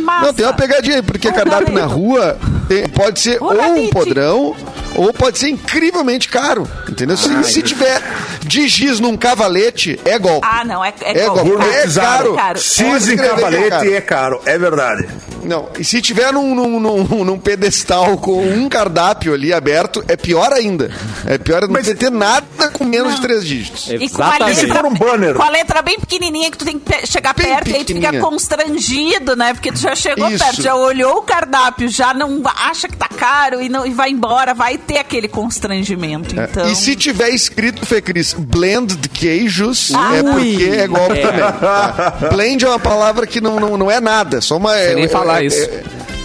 [0.05, 0.27] Massa.
[0.27, 2.37] Não, tem uma pegadinha aí, porque Ô, cardápio na rua
[2.69, 4.55] tem- pode ser ou um podrão
[4.95, 6.69] ou pode ser incrivelmente caro.
[6.89, 7.17] Entendeu?
[7.17, 8.03] Se, se tiver
[8.43, 10.47] de giz num cavalete, é golpe.
[10.51, 11.35] Ah, não, é, é, É bom.
[11.35, 12.35] gourmet, é Gourmetizado.
[12.35, 12.61] caro.
[12.79, 13.95] Pode em é cavalete caro.
[13.95, 15.09] é caro, é verdade.
[15.43, 20.15] Não, e se tiver num, num, num- num pedestal com um cardápio ali aberto, é
[20.17, 20.91] pior ainda.
[21.27, 23.89] É pior não Mas- ter, ter nada com menos de três dígitos.
[23.89, 24.51] E com a.
[24.51, 25.35] E se letra, for um banner?
[25.35, 27.95] com a letra bem pequenininha que tu tem que chegar Bem perto e aí tu
[27.95, 29.55] fica constrangido, né?
[29.55, 30.45] Porque tu já chegou Isso.
[30.45, 34.11] perto, já olhou o cardápio, já não acha que tá caro e, não, e vai
[34.11, 36.35] embora, vai ter aquele constrangimento.
[36.39, 36.73] Então, É.
[36.73, 40.53] E se tiver escrito, Fê Cris, blend de queijos, Ah, é ui.
[40.57, 41.23] porque é golpe É.
[41.23, 41.41] também.
[41.41, 42.19] tá?
[42.33, 44.75] Blend é uma palavra que não, não, não é nada, só uma...
[44.75, 45.69] Sei nem é- falar é- isso.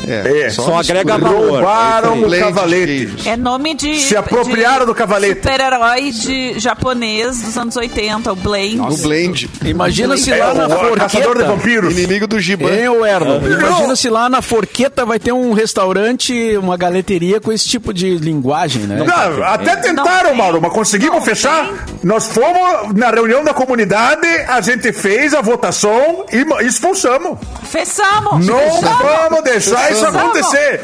[0.07, 0.49] É, é, É.
[0.49, 1.51] Só agrega valor.
[1.59, 3.29] Roubaram É o Blend cavalete.
[3.29, 3.99] é nome de.
[4.01, 5.41] Se apropriaram de do cavalete.
[5.41, 8.79] Super-herói de japonês dos anos 80, o Blade.
[8.79, 9.49] O blend.
[9.63, 11.45] Imagina se É lá na o caçador de forqueta...
[11.45, 11.97] vampiros.
[11.97, 12.69] Inimigo do Giban.
[12.91, 13.39] Ô Erlon?
[13.45, 18.15] Imagina se lá na Forqueta vai ter um restaurante, uma galeteria com esse tipo de
[18.17, 19.03] linguagem, né?
[19.03, 20.37] Não, até tentaram, tem.
[20.37, 21.67] Mauro, mas conseguimos Não fechar.
[21.67, 21.75] tem.
[22.03, 27.39] Nós fomos na reunião da comunidade, a gente fez a votação e expulsamos.
[27.63, 28.45] Fechamos!
[28.45, 28.97] Não fechamos.
[29.01, 30.81] vamos deixar isso acontecer.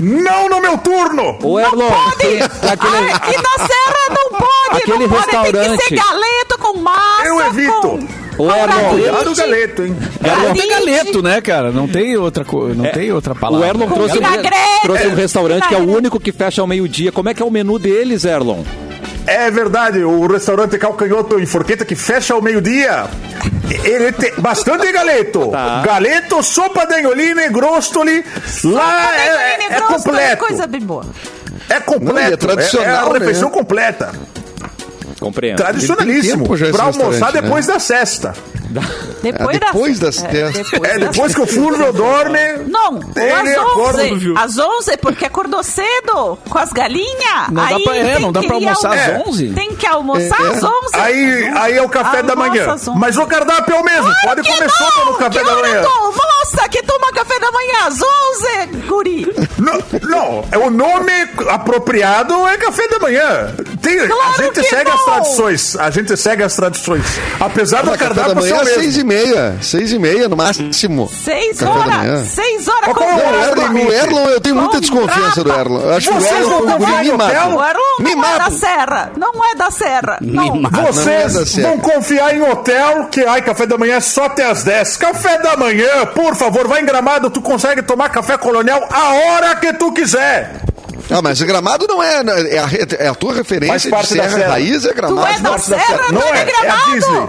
[0.00, 1.38] Não no meu turno.
[1.42, 2.24] Ô, Erlon, Pode!
[2.70, 4.82] aquele, Ai, aqui na Serra não pode!
[4.82, 5.82] Aquele não pode, tem que restaurante.
[5.88, 7.26] ser galeto com massa!
[7.26, 7.80] Eu evito.
[7.80, 8.44] Com...
[8.44, 8.90] Ô, Erlon.
[8.90, 9.96] Cuidado, galeto, hein?
[10.24, 10.86] Erlon tem Galeto.
[10.86, 11.72] galeto, né, cara?
[11.72, 12.68] Não tem outra, co...
[12.68, 13.66] não tem outra o palavra.
[13.66, 17.10] Erlon trouxe, um- trouxe um restaurante que é o único que fecha ao meio-dia.
[17.10, 18.62] Como é que é o menu deles, Erlon?
[19.28, 23.04] É verdade, o restaurante Calcanhoto em Forqueta, que fecha ao meio-dia,
[23.84, 25.50] ele tem bastante galeto.
[25.50, 25.82] Tá.
[25.84, 28.24] Galeto, sopa de anholine, grostoli.
[28.64, 30.46] Lá é, é, é completo.
[30.46, 31.04] Coisa bem boa.
[31.68, 32.14] É completo.
[32.14, 33.54] Não, é tradicional, é a refeição né?
[33.54, 34.12] completa.
[35.20, 35.56] Compreendo.
[35.56, 36.48] Tradicionalíssimo.
[36.72, 37.42] Pra almoçar né?
[37.42, 38.32] depois da cesta.
[39.22, 40.52] Depois, Ah, depois das é, dez.
[40.52, 42.38] depois É, das- depois que o Fúvio dorme.
[42.68, 44.14] Não, Ele às acorda, 11.
[44.16, 44.38] viu?
[44.38, 47.48] Às 11, porque acordou cedo com as galinhas.
[47.50, 49.48] Não dá Aí pra- é, não dá pra almoçar às 11?
[49.54, 50.50] Tem que almoçar É, é.
[50.50, 50.72] às 11.
[50.94, 52.72] Aí, aí é o café da Almoça manhã.
[52.72, 52.98] às 11.
[53.00, 54.12] Mas o cardápio é o mesmo.
[54.22, 55.82] Pode Que comer sopa no café que da manhã.
[55.82, 59.34] tu almoça que toma café da manhã às 11, guri.
[59.58, 61.12] Não, não, é o nome
[61.48, 63.54] apropriado é café da manhã.
[63.82, 64.96] Tem, Claro a gente que segue não.
[64.96, 65.76] as tradições.
[65.76, 67.04] A gente segue as tradições.
[67.40, 68.80] Apesar do Mas da cardápio ser é mesmo.
[68.82, 69.56] seis e meia.
[69.60, 71.08] Seis e meia no máximo.
[71.08, 72.28] Seis horas.
[72.28, 75.80] Seis horas com é o Erlon, o Erlon, eu tenho muita desconfiança do Erlon.
[75.80, 77.12] Eu acho que o Vocês Erlon não foi um em hotel?
[77.12, 77.56] mimado.
[77.56, 79.12] O Erlon não é da Serra.
[79.16, 80.18] Não é da Serra.
[80.20, 80.52] Não.
[80.54, 80.76] Mimado.
[80.76, 84.44] Não é Vocês vão confiar em hotel que, ai, café da manhã é só até
[84.44, 84.96] as 10.
[84.96, 89.56] Café da manhã, por favor, vai em Gramado, tu consegue tomar café colonial a hora
[89.56, 90.62] que tu quiser.
[91.10, 92.16] Ah, mas gramado não é.
[92.50, 94.52] É a, é a tua Faz referência de parte da serra, serra.
[94.52, 95.20] raiz é gramado.
[95.22, 96.92] Tu é da Norte da Serra, Não é é, de é a Gramado.
[96.92, 97.28] Disney.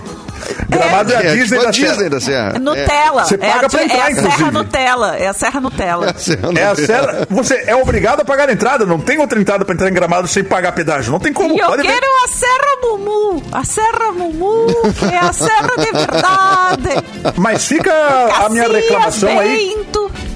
[0.69, 2.09] Gramado é, É, a Disney tipo a da Disney Serra.
[2.09, 2.53] da Serra.
[2.55, 3.25] É Nutella.
[3.25, 4.51] Você é paga a, pra é entrar, a Serra.
[4.51, 5.17] Nutella.
[5.17, 6.15] É a Serra Nutella.
[6.59, 7.27] É a Serra.
[7.29, 8.85] Você é obrigado a pagar a entrada.
[8.85, 11.11] Não tem outra entrada pra entrar em Gramado sem pagar pedágio.
[11.11, 11.55] Não tem como.
[11.55, 11.89] E eu Pode ver.
[11.93, 13.43] quero a Serra Mumu.
[13.51, 17.03] A Serra Mumu, que é a Serra de verdade.
[17.37, 19.85] Mas fica a minha Cacias, reclamação aí.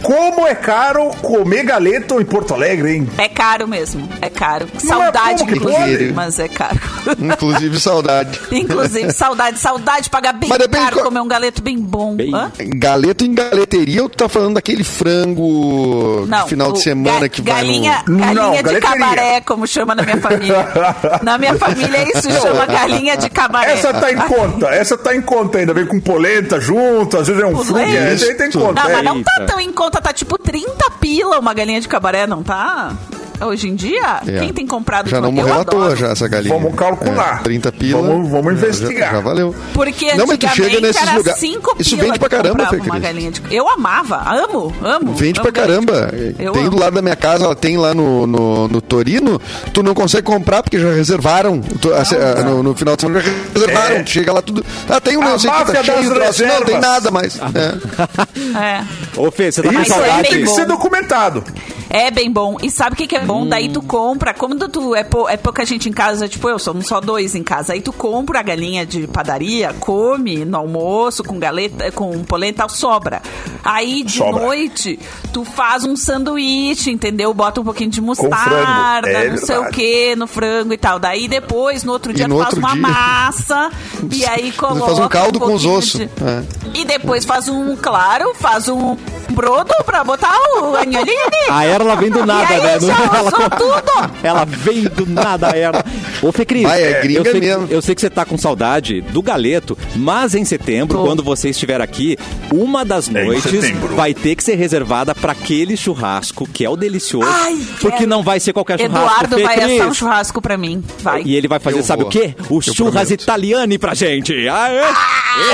[0.03, 3.09] Como é caro comer galeto em Porto Alegre, hein?
[3.17, 4.67] É caro mesmo, é caro.
[4.83, 6.79] Não é Saudade, que inclusive, mas é caro.
[7.19, 8.39] Inclusive, saudade.
[8.51, 12.15] Inclusive, saudade, saudade de pagar bem Mas depende caro, qual- comer um galeto bem bom.
[12.15, 12.51] Bem- Hã?
[12.75, 17.29] Galeto em galeteria ou tu tá falando daquele frango Não, de final de semana ga-
[17.29, 18.19] que galinha, vai no...
[18.19, 18.81] galinha Não, de galeteria.
[18.99, 20.67] cabaré, como chama na minha família.
[21.23, 23.73] na minha família isso chama galinha de cabaré.
[23.73, 25.73] Essa tá em conta, essa tá em conta ainda.
[25.73, 28.81] Vem com polenta junto, às vezes é um fruto, essa aí tem conta.
[28.83, 28.93] Não, é.
[28.93, 32.43] mas não tá tão em conta, tá tipo 30 pila uma galinha de cabaré, não
[32.43, 32.95] tá?
[33.41, 34.39] Hoje em dia, É.
[34.39, 36.53] quem tem comprado Já de não morreu à toa já essa galinha.
[36.53, 37.39] Vamos calcular.
[37.39, 38.01] É, 30 pila.
[38.01, 39.09] Vamos- vamos já- investigar.
[39.09, 39.55] Já, já valeu.
[39.73, 41.39] Porque Não, mas tu chega nesses era lugares.
[41.39, 43.01] 5 Isso vende pra que caramba, Fê uma Cris.
[43.03, 43.41] galinha de...
[43.51, 45.13] Eu amava, amo, amo.
[45.13, 46.09] Vende amo pra caramba.
[46.39, 46.79] Eu tem do amo.
[46.79, 49.41] lado da minha casa, ela tem lá no, no, no Torino.
[49.73, 51.59] Tu não consegue comprar porque já reservaram.
[51.59, 53.95] Tu- assim, ah, no, no final de semana já reservaram.
[53.95, 54.03] É.
[54.03, 54.63] Tu chega lá tudo.
[54.89, 56.13] Ah, tem um A negócio aqui, tá cheio.
[56.13, 56.45] troço.
[56.45, 57.37] Não, tem nada mais.
[57.39, 58.59] É.
[58.59, 58.83] É.
[59.17, 60.29] Ô, Fê, você tá com Mas Isso é aí saudade?
[60.29, 61.43] tem que ser documentado.
[61.89, 62.57] É bem bom.
[62.61, 63.32] E sabe o que, que é bom?
[63.49, 63.73] Daí Hum.
[63.73, 66.99] tu compra, como tu é, pou- é pouca gente em casa, tipo eu, somos só
[67.01, 67.73] dois em casa.
[67.73, 72.69] Aí tu compra a galinha de padaria, come no almoço com galeta, com polenta, tal,
[72.69, 73.21] sobra.
[73.63, 74.41] Aí de Sobra.
[74.43, 74.99] noite
[75.31, 77.33] tu faz um sanduíche, entendeu?
[77.33, 79.07] Bota um pouquinho de mostarda.
[79.09, 79.75] É não sei o verdade.
[79.75, 80.99] que no frango e tal.
[80.99, 83.69] Daí depois, no outro dia, no tu faz uma dia- massa
[84.11, 85.93] e aí coloca faz um caldo com os ossos.
[85.99, 86.43] de- É.
[86.73, 88.95] E depois faz um, claro, faz um
[89.33, 91.49] brodo pra botar o anholinho ali.
[91.51, 92.79] A Erla vem do nada, e aí, né?
[92.79, 94.11] já ela, usou tudo.
[94.23, 95.83] ela vem do nada, a Erla.
[96.21, 97.67] Ô, Fê Cris, Vai, é gringa eu, sei, que- mesmo.
[97.69, 101.03] eu sei que você tá com saudade do galeto, mas em setembro, Tô.
[101.05, 102.17] quando você estiver aqui,
[102.53, 106.75] uma das É, noites vai ter que ser reservada pra aquele churrasco que é o
[106.75, 107.27] delicioso.
[107.29, 108.09] Ai, porque quero.
[108.09, 108.97] não vai ser qualquer churrasco.
[109.05, 109.73] Eduardo Fê vai Cris.
[109.75, 110.83] assar um churrasco pra mim.
[110.99, 111.23] Vai.
[111.25, 112.09] E ele vai fazer, Eu sabe vou.
[112.09, 112.35] o quê?
[112.49, 113.21] O Eu churras prometo.
[113.23, 114.33] italiani pra gente.
[114.47, 114.81] Aê!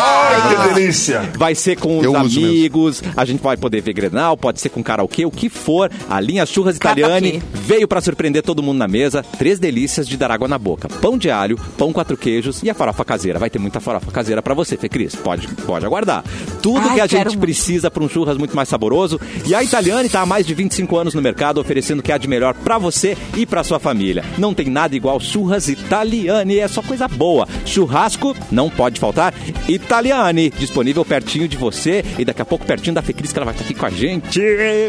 [0.02, 1.30] Ai, que delícia.
[1.38, 4.82] Vai ser com os Eu amigos, a gente vai poder ver Grenal, pode ser com
[4.84, 5.92] karaokê, o que for.
[6.10, 7.58] A linha Churras Italiani Karaokê.
[7.68, 9.24] veio pra surpreender todo mundo na mesa.
[9.38, 10.88] Três delícias de dar água na boca.
[10.88, 13.38] Pão de alho, pão quatro queijos e a farofa caseira.
[13.40, 15.16] Vai ter muita farofa caseira pra você, Fê Cris.
[15.16, 16.24] Pode, pode aguardar.
[16.62, 17.40] Tudo Ai, que a gente muito.
[17.40, 19.20] precisa pra um churras muito mais saboroso.
[19.46, 22.18] E a Italiani tá há mais de 25 anos no mercado, oferecendo o que há
[22.18, 24.24] de melhor pra você e pra sua família.
[24.38, 27.48] Não tem nada igual Churras Italiani, é só coisa boa.
[27.66, 29.34] Churrasco não pode faltar.
[29.68, 33.46] Italiani, disponível pertinho de você e daqui a pouco pertinho da Fê Cris, que ela
[33.46, 34.40] vai estar aqui com a gente.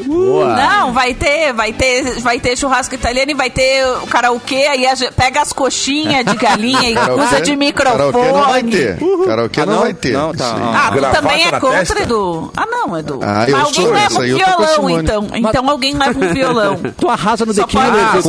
[0.09, 0.45] Uh!
[0.45, 4.87] Não, vai ter, vai ter, vai ter churrasco italiano e vai ter o karaokê, aí
[4.87, 8.13] a gente pega as coxinhas de galinha e usa de microfone.
[8.13, 8.99] Karaokê não vai ter.
[9.27, 9.81] Karaokê Ah, não, não?
[9.83, 10.13] vai ter.
[10.13, 10.57] Não, tá.
[10.57, 12.03] Ah, tu Gravata também é contra, testa?
[12.03, 12.53] Edu?
[12.57, 13.21] Ah, não, Edu.
[13.23, 15.27] Ah, eu alguém sou, leva um violão, então.
[15.35, 16.81] Então alguém leva um violão.
[16.97, 18.21] Tu arrasa no Só The pode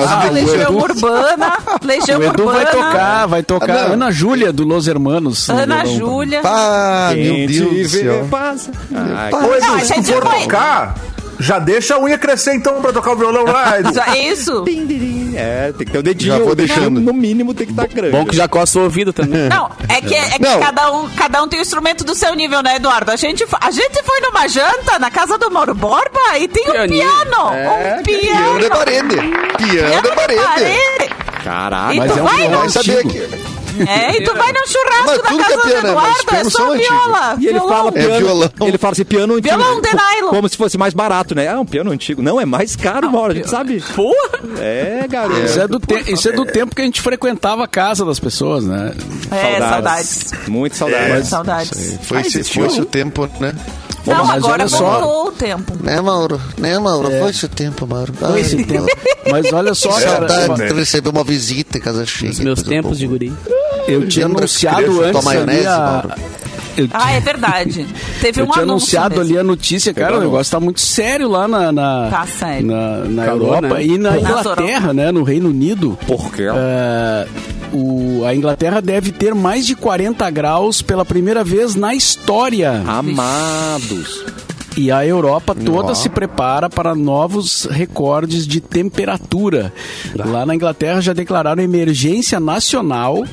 [0.00, 1.52] Ah, usar o Legião Edu- Urbana,
[1.82, 3.76] Legião O Edu Urbana, vai tocar, vai tocar.
[3.78, 3.92] Ah, não.
[3.94, 5.48] Ana Júlia, do Los Hermanos.
[5.48, 5.86] no Ana.
[5.86, 6.40] Júlia.
[6.44, 8.28] Ah, meu Deus do céu.
[8.30, 10.94] Edu, Não, a se tu for tocar,
[11.44, 13.80] já deixa a unha crescer então pra tocar o violão lá.
[13.92, 14.64] Já- Isso.
[15.36, 16.32] É, tem que ter o dedinho.
[16.32, 17.00] Já vou o dedinho, deixando.
[17.00, 18.12] No mínimo tem que estar grande.
[18.12, 19.48] Bom que já coça o ouvido também.
[19.50, 20.60] Não, é que, é que Não.
[20.60, 23.10] cada, um, cada um tem o instrumento do seu nível, né, Eduardo?
[23.10, 26.72] A gente, a gente foi numa janta na casa do Mauro Borba e tem um
[26.88, 27.54] piano.
[27.54, 28.60] É, um Piano piano.
[28.60, 29.16] de parede.
[29.58, 31.14] Piano de parede.
[31.42, 31.94] Caraca.
[31.94, 33.53] E Mas é um vai Vai saber que...
[33.88, 36.50] É, e tu vai no churrasco Mas da é casa do piano, mas Eduardo, é
[36.50, 37.36] só viola.
[37.38, 37.68] E ele violão.
[37.76, 38.18] fala piano.
[38.18, 38.50] violão.
[38.62, 39.56] Ele fala assim, piano antigo.
[39.56, 40.30] Violão de nylon.
[40.30, 41.48] Como se fosse mais barato, né?
[41.48, 42.22] Ah, um piano antigo.
[42.22, 43.82] Não, é mais caro, hora, a gente sabe.
[43.94, 44.14] Porra!
[44.60, 45.40] É, garoto.
[45.40, 48.18] Isso é, do te- isso é do tempo que a gente frequentava a casa das
[48.20, 48.92] pessoas, né?
[49.30, 50.30] É, saudades.
[50.48, 51.10] Muito saudades.
[51.10, 51.22] É.
[51.24, 51.98] Saudades.
[52.02, 52.64] Foi se existiu.
[52.64, 53.54] fosse o tempo, né?
[54.06, 55.24] Não, mas agora olha só.
[55.26, 55.72] o tempo.
[55.82, 56.40] Né, Mauro?
[56.58, 57.10] Né, Mauro?
[57.10, 58.12] Foi esse o tempo, Mauro.
[58.14, 58.86] Foi esse tempo.
[59.30, 60.68] Mas olha só, cara, Saudade.
[60.72, 62.30] De receber uma visita em casa cheia.
[62.30, 63.32] Os meus tempos de guri.
[63.88, 65.78] eu tinha Lembra anunciado antes ali maionese, a...
[65.78, 66.10] Mauro?
[66.76, 67.86] Eu, Ah, é verdade.
[68.20, 69.30] Teve eu um tinha anunciado mesmo.
[69.30, 72.66] ali a notícia, cara, o negócio tá muito sério lá na, na, Tá sério.
[72.66, 73.84] na, na Europa né?
[73.84, 75.96] e na Inglaterra, né, no Reino Unido.
[76.06, 76.46] Por quê?
[76.52, 77.26] É,
[77.74, 82.82] o, a Inglaterra deve ter mais de 40 graus pela primeira vez na história.
[82.86, 84.24] Amados.
[84.76, 85.94] E a Europa toda Ó.
[85.94, 89.72] se prepara para novos recordes de temperatura.
[90.16, 93.24] Lá na Inglaterra já declararam emergência nacional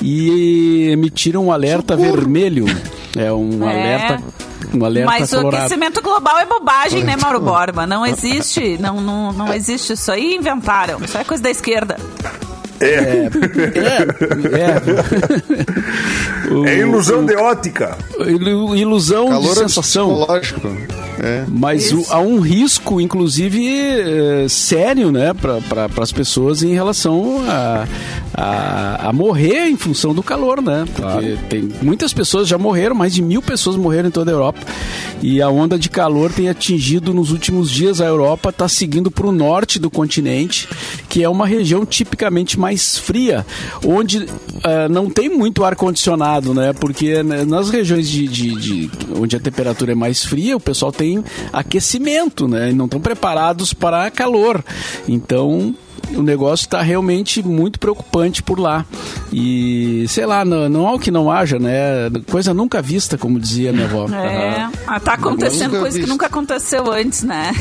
[0.00, 2.64] e emitiram um alerta vermelho.
[3.16, 3.70] É um É.
[3.70, 4.22] alerta.
[4.74, 5.60] Um alerta Mas o colorado.
[5.64, 7.86] aquecimento global é bobagem, né, Mauro Borba?
[7.86, 10.98] Não existe, não, não, não existe isso aí, inventaram.
[11.04, 11.96] Isso é coisa da esquerda.
[12.80, 13.28] É,
[16.48, 16.52] é.
[16.54, 17.96] O- É ilusão de ótica.
[18.26, 20.08] ilu- ilusão Calor de sensação.
[20.14, 20.68] psicológico.
[21.20, 21.44] É.
[21.48, 27.42] Mas o- há um risco, inclusive, eh, sério, né, para pra, as pessoas em relação
[27.48, 27.86] a,
[28.32, 30.84] a, a morrer em função do calor, né?
[30.94, 34.60] Porque tem muitas pessoas já morreram, mais de mil pessoas morreram em toda a Europa.
[35.20, 39.26] E a onda de calor tem atingido nos últimos dias a Europa, está seguindo para
[39.26, 40.68] o norte do continente,
[41.08, 43.46] que é uma região tipicamente mais fria,
[43.84, 44.26] onde
[44.64, 46.72] eh, não tem muito ar-condicionado, né?
[46.72, 50.92] Porque né, nas regiões de, de- de- onde a temperatura é mais fria, o pessoal
[50.92, 52.70] tem aquecimento, né?
[52.70, 54.62] E não estão preparados para calor.
[55.08, 55.74] Então
[56.14, 58.84] o negócio está realmente muito preocupante por lá.
[59.32, 62.10] E, sei lá, não, não há o que não haja, né?
[62.30, 64.06] Coisa nunca vista, como dizia minha avó.
[64.08, 66.08] É, ah, tá acontecendo coisa que visto.
[66.08, 67.52] nunca aconteceu antes, né?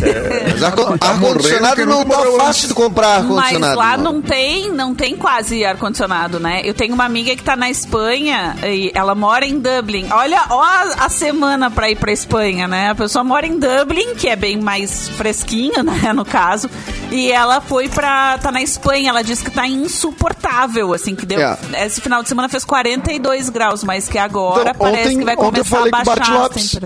[0.54, 3.78] Mas ar- morrendo, ar-condicionado não tá fácil de comprar Mas ar-condicionado.
[3.78, 4.22] lá não.
[4.22, 6.62] tem, não tem quase ar-condicionado, né?
[6.64, 10.08] Eu tenho uma amiga que tá na Espanha e ela mora em Dublin.
[10.12, 12.92] Olha, ó a, a semana pra ir pra Espanha, né?
[12.92, 16.70] A pessoa mora em Dublin, que é bem mais fresquinho, né, no caso.
[17.12, 18.37] E ela foi pra.
[18.38, 21.40] Tá na Espanha, ela disse que tá insuportável, assim, que deu.
[21.42, 21.58] É.
[21.86, 25.36] Esse final de semana fez 42 graus, mas que agora Então, parece ontem- que vai
[25.36, 26.22] começar a baixar Bart
[26.54, 26.80] as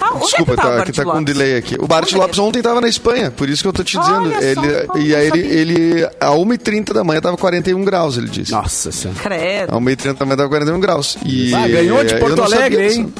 [0.00, 1.76] Ah, onde Desculpa, é que tá, tá, tá com um delay aqui.
[1.78, 4.28] O Bart Lopes ontem tava na Espanha, por isso que eu tô te dizendo.
[4.28, 8.16] Olha só, ele, não e aí ele, ele, a 1h30 da manhã tava 41 graus,
[8.16, 8.52] ele disse.
[8.52, 9.18] Nossa senhora.
[9.20, 9.74] Credo.
[9.74, 11.16] A 1h30 da manhã tava 41 graus.
[11.24, 13.12] E, Ah, ganhou de eu Porto Alegre, hein?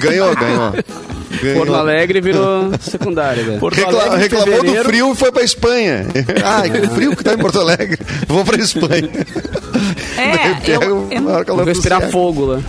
[0.00, 0.72] Ganhou, ganhou.
[1.42, 1.56] ganhou.
[1.58, 3.58] Porto Alegre virou secundária, velho.
[3.58, 6.06] Porto Recla- Alegre, reclamou do fevereiro- frio e foi pra Espanha.
[6.44, 7.98] ah, que frio que tá em Porto Alegre.
[8.28, 9.08] Vou pra Espanha.
[10.16, 12.60] É, Daí eu- eu- calor Vou do respirar fogo lá.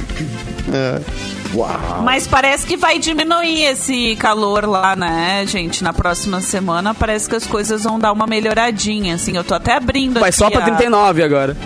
[2.04, 5.84] Mas parece que vai diminuir esse calor lá, né, gente?
[5.84, 9.36] Na próxima semana parece que as coisas vão dar uma melhoradinha, assim.
[9.36, 11.58] Eu tô até abrindo Vai aqui só pra a- 39 agora.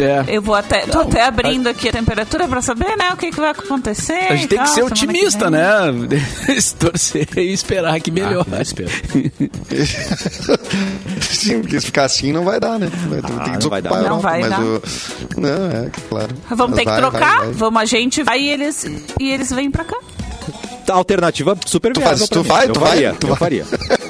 [0.00, 0.24] É.
[0.26, 3.38] Eu vou até, tô até abrindo aqui a temperatura pra saber, né, o que, que
[3.38, 4.26] vai acontecer.
[4.28, 5.60] A gente tem que tal, ser semana otimista, vem.
[5.60, 6.18] né?
[6.80, 8.48] Torcer e esperar que melhore.
[8.50, 8.64] Ah,
[11.44, 11.56] espero.
[11.56, 12.86] Sim, porque se ficar assim não vai dar, né?
[13.08, 13.90] Vai, tem que não desocupar vai dar.
[13.90, 14.60] a Não Europa, vai mas dar.
[14.60, 14.82] o-
[15.36, 16.28] Não, é, claro.
[16.50, 17.36] Vamos Mas ter que vai, trocar?
[17.36, 17.52] vai, vai.
[17.52, 18.84] Vamos, a gente vai e eles,
[19.20, 19.96] e eles vêm pra cá.
[20.90, 22.48] Alternativa super Tu viável faz- tu mim.
[22.48, 23.38] vai, eu tu vai, faria, tu eu vai.
[23.38, 23.64] faria.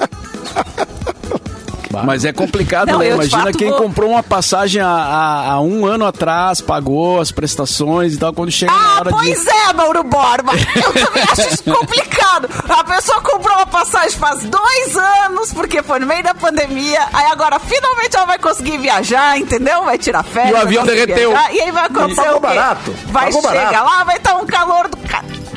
[2.03, 3.09] Mas é complicado, Não, né?
[3.09, 8.33] Imagina quem vou- comprou uma passagem há, um ano atrás, pagou as prestações e tal,
[8.33, 9.49] quando chega na Ah, hora pois de.
[9.49, 10.51] é, Mauro Borba.
[10.75, 12.49] Eu também acho isso complicado.
[12.69, 17.01] A pessoa comprou uma passagem faz dois anos, porque foi no meio da pandemia.
[17.13, 19.83] Aí agora, finalmente, ela vai conseguir viajar, entendeu?
[19.85, 20.51] Vai tirar férias.
[20.51, 21.29] E o avião derreteu.
[21.31, 22.47] viajar, e aí vai acontecer Pagou o quê?
[22.47, 23.85] barato, Vai chegar barato.
[23.85, 24.95] lá, vai estar um calor do...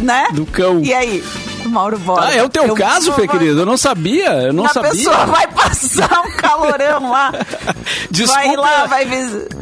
[0.03, 0.29] Né?
[0.33, 0.81] Do cão.
[0.85, 1.25] E aí?
[1.69, 2.27] Mauro Borba.
[2.27, 3.61] Ah, é o teu Eu- caso, Fê, querido?
[3.61, 4.91] Eu não sabia, eu não a sabia.
[4.91, 7.33] pessoa vai passar um calorão lá.
[8.11, 9.57] Desculpa, Vai lá, vai visitar.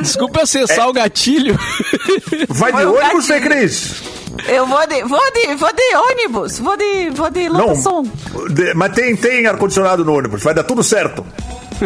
[0.00, 1.58] desculpa acessar o gatilho.
[2.48, 3.40] Vai de Foi o ônibus, Fê.
[3.40, 4.02] Cris?
[4.48, 7.68] Eu vou de, vou de, vou de ônibus, vou de, vou de Não.
[7.68, 8.02] lotação.
[8.50, 11.24] De- mas tem, tem ar-condicionado no ônibus, vai dar tudo certo.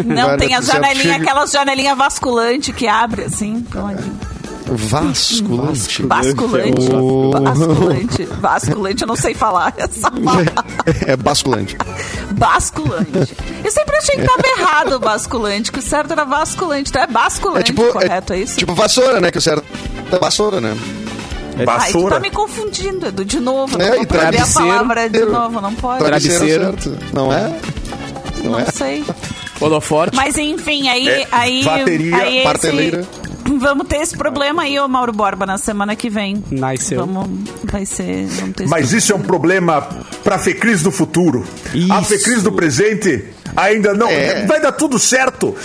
[0.05, 3.61] Não, Vai tem janelinhas, Chega- aquelas janelinhas vasculantes que abre assim.
[3.69, 4.01] pronto.
[4.75, 6.03] Vasculante.
[6.03, 6.89] Basculante.
[7.31, 8.25] Basculante.
[8.25, 10.53] Basculante, eu não sei falar essa palavra.
[11.07, 11.77] É basculante.
[12.31, 13.35] Basculante.
[13.63, 16.89] Eu sempre achei que tava errado o basculante, que o certo era vasculante.
[16.89, 18.57] Então é basculante, É tipo, correto, é, isso?
[18.57, 19.29] tipo vassoura, né?
[19.31, 19.63] Que o certo
[20.11, 20.75] é vassoura, né?
[21.57, 22.15] Ai, tu Vassoura.
[22.15, 23.75] tá me confundindo, Edu, de novo.
[23.79, 26.03] É, não e vou aprender a palavra de novo, não pode.
[26.03, 26.97] Travesseiro certo.
[27.13, 27.53] Não é?
[28.43, 28.65] Não, é?
[28.71, 29.03] sei.
[29.59, 30.15] Holoforte.
[30.15, 31.07] Mas enfim, aí.
[31.07, 33.07] É, aí, bateria, aí esse-.
[33.59, 36.43] Vamos ter esse problema aí, ô Mauro Borba, na semana que vem.
[36.51, 37.05] Nasceu.
[37.05, 37.49] Vamos.
[37.63, 38.25] Vai ser.
[38.27, 39.81] Vamos ter esse Mas isso é um problema
[40.23, 41.45] pra Fecris do futuro.
[41.73, 42.09] A Isso.
[42.09, 43.25] Fecris do presente
[43.55, 44.07] ainda não.
[44.07, 44.45] É.
[44.45, 45.55] Vai dar tudo certo.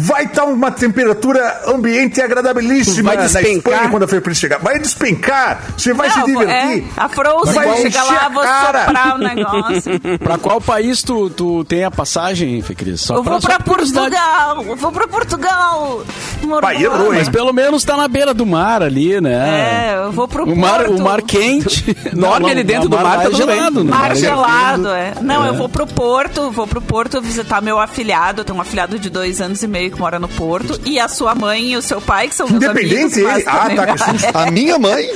[0.00, 3.72] Vai estar uma temperatura ambiente agradabilíssima Vai na despencar.
[3.72, 4.58] Espanha quando a Fecris chegar.
[4.58, 5.60] Vai despencar.
[5.76, 6.84] Você vai se Não, divertir.
[6.84, 8.84] é, a Frozen Vai chegar lá, vou cara.
[8.84, 10.00] soprar o negócio.
[10.22, 13.00] pra qual país tu, tu tem a passagem, Fê Cris?
[13.00, 13.58] Só Eu vou só pra.
[13.60, 16.02] Portugal, eu vou pra Portugal.
[16.42, 16.74] Borba.
[16.74, 17.12] errou?
[17.12, 19.90] Mas pelo menos tá na beira do mar ali, né?
[19.94, 21.00] É, eu vou pro O mar, Porto.
[21.00, 21.92] o mar quente.
[22.14, 23.36] Dorme ali dentro do mar, lá tá é bem.
[23.36, 23.90] gelado, né?
[23.90, 25.14] Mar é gelado, é.
[25.20, 28.40] Não, eu vou pro Porto, vou pro Porto visitar meu afilhado.
[28.40, 30.78] Eu tenho um afilhado de dois anos e meio que mora no Porto.
[30.84, 32.92] E a sua mãe e o seu pai, que são meus amigos.
[32.92, 33.44] Independente ele.
[33.46, 34.28] Ah, tá, que susto.
[34.38, 35.08] A minha mãe.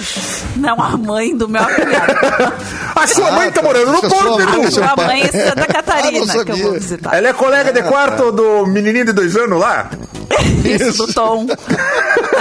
[0.56, 2.12] Não, a mãe do meu afilhado.
[2.94, 3.66] A sua Ah, mãe tá tá.
[3.66, 4.84] morando no Porto, sua Edu.
[4.84, 5.06] a pai.
[5.06, 7.14] mãe é Santa Ah, Catarina não que eu vou visitar.
[7.16, 9.90] Ela é colega de quarto do menininho de dois anos lá?
[10.64, 11.46] Isso, do Tom.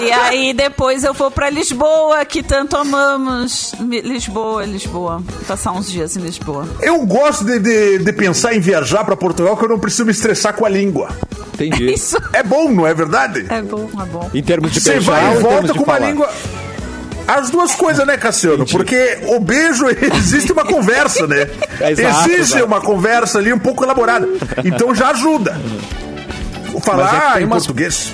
[0.02, 3.74] E aí depois eu vou pra Lisboa, que tanto amamos.
[3.80, 5.22] Lisboa, Lisboa.
[5.48, 6.68] Passar uns dias em Lisboa.
[6.82, 10.12] Eu gosto de, de, de pensar em viajar pra Portugal que eu não preciso me
[10.12, 11.10] estressar com a língua.
[11.54, 11.92] Entendi.
[11.94, 13.45] Isso É bom, não é verdade?
[13.49, 14.30] é bom, é bom.
[14.34, 16.07] Em termos de Você beijar vai e volta de com uma falar?
[16.09, 16.30] língua.
[17.28, 18.66] As duas coisas, né, Cassiano?
[18.66, 19.86] Porque o beijo,
[20.18, 21.47] existe uma conversa, né?
[21.80, 22.66] Exato, existe exato.
[22.66, 24.28] uma conversa ali um pouco elaborada.
[24.66, 25.55] Então já ajuda.
[26.76, 28.12] É Falar tem em umas- português.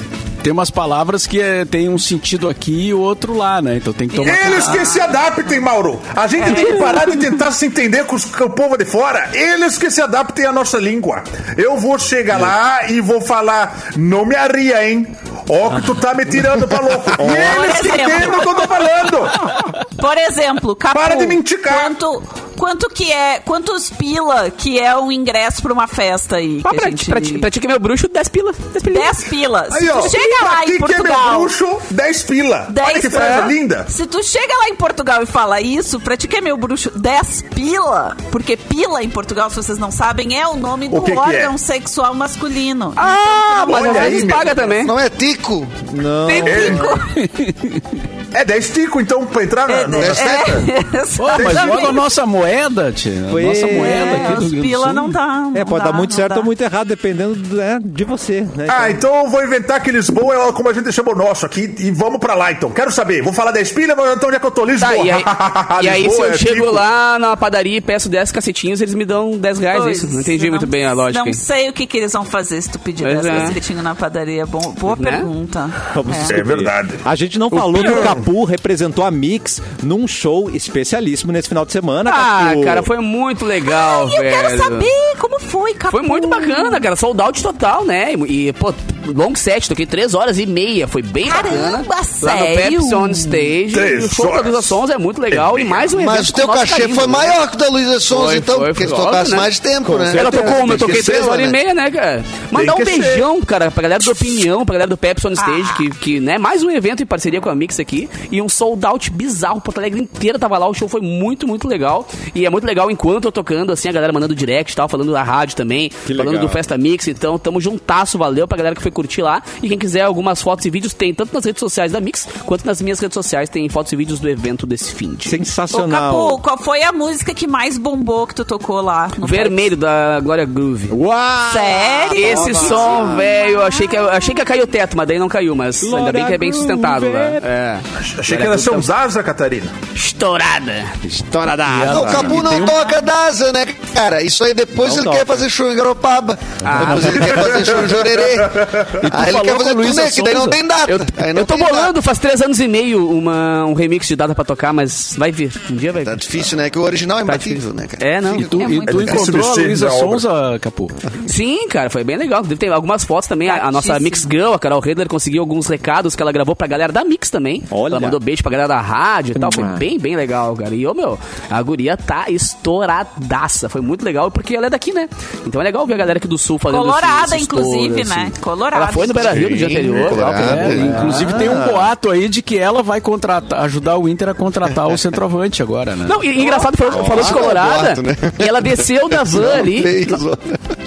[0.47, 3.75] Tem umas palavras que é, tem um sentido aqui e outro lá, né?
[3.75, 5.99] Então tem que tomar Eles que se adaptem, Mauro.
[6.15, 8.85] A gente tem que parar de tentar se entender com, os, com o povo de
[8.85, 9.29] fora.
[9.33, 11.21] Eles que se adaptem à nossa língua.
[11.57, 15.05] Eu vou chegar lá e vou falar, não me arria, hein?
[15.49, 17.11] Ó que tu tá me tirando pra louco.
[17.19, 18.13] E eles que exemplo.
[18.13, 19.85] entendem o que eu tô falando.
[19.99, 21.81] Por exemplo, Capu, Para de mentir, cara.
[21.81, 22.23] quanto,
[22.58, 26.62] quanto que é, quantos pila que é um ingresso pra uma festa aí?
[26.64, 27.10] Ah, que pra, gente...
[27.10, 28.51] pra, ti- pra ti que é meu bruxo, 10 pila.
[28.53, 28.99] 10 pila.
[28.99, 29.74] 10 pilas.
[29.74, 30.01] Aí, Se ó.
[30.01, 31.39] tu chega pra lá ti em que é meu Portugal...
[31.39, 32.68] bruxo, 10 pila.
[32.70, 33.45] 10 Olha que frase pila.
[33.47, 33.86] linda.
[33.89, 36.91] Se tu chega lá em Portugal e fala isso, pra ti que é meu bruxo,
[36.97, 41.12] 10 pila, porque pila em Portugal, se vocês não sabem, é o nome do que
[41.12, 41.58] que órgão é?
[41.58, 42.93] sexual masculino.
[42.97, 44.84] Ah, mas Olha às vezes paga também.
[44.84, 45.66] Não é tico?
[45.93, 46.30] Não.
[46.30, 46.41] É
[48.45, 51.17] 10 tico, então, pra entrar na, no- É, na festa.
[51.17, 53.25] Pô, mas logo a nossa moeda, tia.
[53.27, 54.93] A Foi- nossa moeda aqui É, do os Rio do pila Sul.
[54.93, 55.49] não dá.
[55.55, 56.38] É, não pode dá, dar muito não certo dá.
[56.39, 58.67] ou muito errado, dependendo né, de você, né?
[58.69, 61.73] Ah, então eu vou inventar que Lisboa é como a gente chama o nosso aqui
[61.79, 62.69] e vamos pra lá então.
[62.71, 64.65] Quero saber, vou falar 10 pilha, mas então onde é que eu tô?
[64.65, 64.89] Lisboa.
[64.91, 65.23] Tá, e aí,
[65.83, 66.71] e aí se Lisboa eu é chego tico.
[66.71, 70.13] lá na padaria e peço 10 cacetinhos, eles me dão 10 reais, é Pois, isso?
[70.13, 71.23] Não entendi eu muito bem a lógica.
[71.25, 73.47] Não sei o que, que eles vão fazer se tu pedir Pois 10 é.
[73.47, 74.45] cacetinhos na padaria.
[74.45, 75.11] Bom, boa Né?
[75.11, 75.69] pergunta.
[75.95, 76.38] Vamos É.
[76.39, 76.89] É verdade.
[77.05, 81.65] A gente não falou que o Capu representou a Mix num show especialíssimo nesse final
[81.65, 82.63] de semana, Ah, Capu.
[82.63, 84.36] cara, foi muito legal, E eu velho.
[84.36, 85.91] quero saber como foi, Capu.
[85.91, 86.97] Foi muito bacana, cara.
[86.97, 88.13] Sold out total, né?
[88.28, 88.73] E, pô,
[89.16, 90.88] long set, toquei 3 horas e meia.
[90.88, 91.86] Foi bem Caramba, bacana.
[91.88, 92.80] Lá no sério?
[92.80, 93.72] Pepsi On Stage.
[93.74, 94.41] Três o show da.
[94.41, 95.58] Luísa Sons é muito legal.
[95.60, 97.14] E mais um evento Mas o com teu cachê carinho, foi né?
[97.14, 99.38] maior que o da Luísa Sons, Foi, então, foi, porque eles foi, tocassem né?
[99.38, 100.14] mais tempo, né?
[100.18, 101.51] Ela tocou uma, eu toquei três horas e né?
[101.51, 102.24] meia, né, cara?
[102.51, 102.99] Mandar um que ser.
[102.99, 106.38] beijão, cara, pra galera do Opinião, pra galera do Pepsi On Stage, que, que, né,
[106.38, 108.10] mais um evento em parceria com a Mix aqui.
[108.32, 109.62] E um sold out bizarro.
[109.62, 110.68] Porto Alegre inteira tava lá.
[110.68, 112.08] O show foi muito, muito legal.
[112.34, 115.12] E é muito legal enquanto eu tocando, assim, a galera mandando direct e tal, falando
[115.12, 116.47] da rádio também, Que falando legal.
[116.47, 117.08] do Festa Mix.
[117.08, 119.43] Então, tamo juntasso, valeu pra galera que foi curtir lá.
[119.61, 122.65] E quem quiser algumas fotos e vídeos, tem tanto nas redes sociais da Mix, quanto
[122.65, 125.27] nas minhas redes sociais, tem fotos e vídeos do evento desse fim de.
[125.27, 126.13] Ô, Sensacional.
[126.29, 129.09] Capu, qual foi a música que mais bombou que tu tocou lá?
[129.17, 130.89] no Vermelho da Glória Groove.
[130.91, 131.51] Uau!
[131.53, 132.25] Sério?
[132.25, 135.55] Esse som, velho, achei que, achei que ia cair o teto, mas daí não caiu,
[135.55, 137.19] mas ainda bem que é bem sustentado lá.
[137.19, 137.79] É.
[138.17, 139.67] Achei que era seu Zaza, Catarina.
[139.93, 140.85] Estourada.
[141.03, 142.17] História da Não, o asa.
[142.17, 144.21] Capu não toca DASA, né, cara?
[144.23, 145.17] Isso aí depois Não ele toca.
[145.17, 146.37] quer fazer show em Garopaba.
[146.79, 148.35] depois ele quer fazer show em Jorerê.
[149.11, 150.91] Aí ele quer fazer Luísa turnê, que daí não tem data.
[150.91, 151.75] Eu, Aí não eu tô tem data.
[151.75, 155.31] bolando faz três anos e meio uma, um remix de data pra tocar, mas vai
[155.31, 155.51] vir.
[155.69, 156.17] Um dia vai Tá vir.
[156.17, 156.69] difícil, né?
[156.69, 157.73] Que o original é Tá imbatível, difícil.
[157.75, 158.05] né, cara?
[158.07, 158.35] É, não.
[158.39, 159.89] E tu, É e tu encontrou a Luísa.
[159.89, 160.89] Sonza, Capu?
[161.27, 162.41] Sim, cara, foi bem legal.
[162.43, 163.49] Deve ter algumas fotos também.
[163.49, 163.99] A, a nossa.
[163.99, 167.29] Mix Girl, a Carol Redler, conseguiu alguns recados que ela gravou pra galera da Mix
[167.29, 167.63] também.
[167.71, 167.93] Olha.
[167.93, 169.51] Ela mandou beijo pra galera da rádio e tal.
[169.51, 170.73] Foi bem, bem legal, cara.
[170.75, 171.17] E, ô, meu,
[171.49, 173.69] a guria tá estouradaça.
[173.69, 175.09] Foi muito legal, porque ela é daqui, né?
[175.45, 178.31] Então é legal ver a galera aqui do Sul fazendo Colorada, inclusive, né?
[178.41, 178.76] Colorada.
[178.78, 180.09] Ela foi no Beira Rio no dia anterior.
[180.09, 180.34] Colorado.
[180.34, 180.73] tal, É, Ah.
[180.75, 184.88] inclusive tem um boato aí de que ela vai contratar, ajudar o Inter a contratar
[184.88, 186.05] o centroavante agora, né?
[186.07, 188.15] Não, e, engraçado, falou, falou de Ah, Colorada, boato, né?
[188.39, 190.07] e ela desceu da van ali.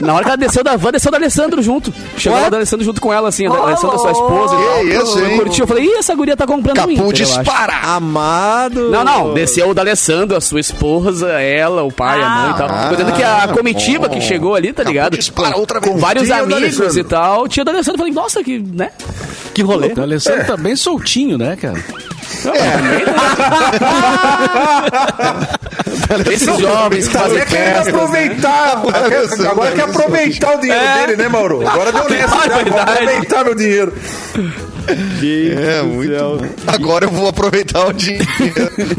[0.00, 1.92] Na hora que ela desceu da van, desceu da Alessandro junto.
[2.16, 4.54] Chegou lá da Alessandro junto com ela, assim, a Oh, Alessandro, sua esposa.
[4.54, 4.80] e tal.
[4.80, 5.36] Que isso, eu hein?
[5.38, 7.24] curti, eu falei, ih, essa guria tá comprando Capu Inter, eu acho.
[7.24, 7.74] dispara.
[7.82, 8.90] Amado.
[8.90, 12.54] Não, não, desceu o da Alessandro, a sua esposa, ela, o pai, a mãe e
[12.54, 12.68] tal.
[12.70, 14.14] Ah, Tô que a comitiva bom.
[14.14, 15.16] que chegou ali, tá Capu ligado?
[15.16, 15.92] dispara outra vez.
[15.92, 17.46] com vários o amigos e tal.
[17.48, 18.90] Tinha o da Alessandro, falei, nossa, que, né?
[19.54, 19.92] Que rolê.
[19.96, 21.82] O Alessandro tá bem soltinho, né, cara?
[26.32, 27.90] Esses jovens que Tá fazem festa.
[27.90, 28.82] aproveitar.
[29.08, 31.06] quer- Agora quer aproveitar o dinheiro É.
[31.06, 31.66] dele, né, Mauro?
[31.66, 32.34] Agora deu nessa.
[32.36, 32.54] É né?
[32.64, 32.90] Verdade.
[32.92, 33.94] aproveitar meu dinheiro.
[34.92, 36.12] É, muito.
[36.66, 38.24] Agora eu vou aproveitar o dinheiro.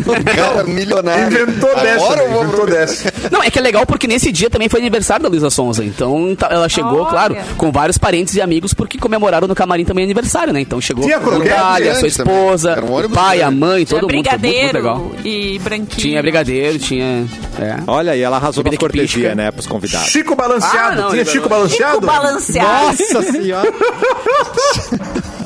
[0.06, 1.28] O cara milionário.
[1.28, 2.06] Inventou dessa.
[2.06, 2.46] Agora eu né?
[2.56, 3.14] vou dessa.
[3.32, 5.84] Não, é que é legal porque nesse dia também foi aniversário da Luísa Sonza.
[5.84, 7.10] Então tá- ela chegou, Olha.
[7.10, 10.62] claro, com vários parentes e amigos, porque comemoraram no camarim também aniversário, né?
[10.62, 14.00] Então chegou Tinha a croquete Natália, a sua esposa, um o pai, a mãe, Tinha
[14.00, 14.24] todo mundo.
[14.24, 15.12] Foi muito, muito brigadeiro legal.
[15.24, 15.88] e branquinho.
[15.98, 17.26] Tinha brigadeiro, tinha.
[17.60, 17.78] É.
[17.88, 19.36] Olha, e ela arrasou nas que pisca.
[19.36, 20.10] né, pros convidados.
[20.10, 20.78] Chico balanceado.
[20.78, 21.96] Ah, não, Tinha Chico balanceado?
[21.96, 22.98] Chico balanceado.
[23.14, 23.72] Nossa senhora.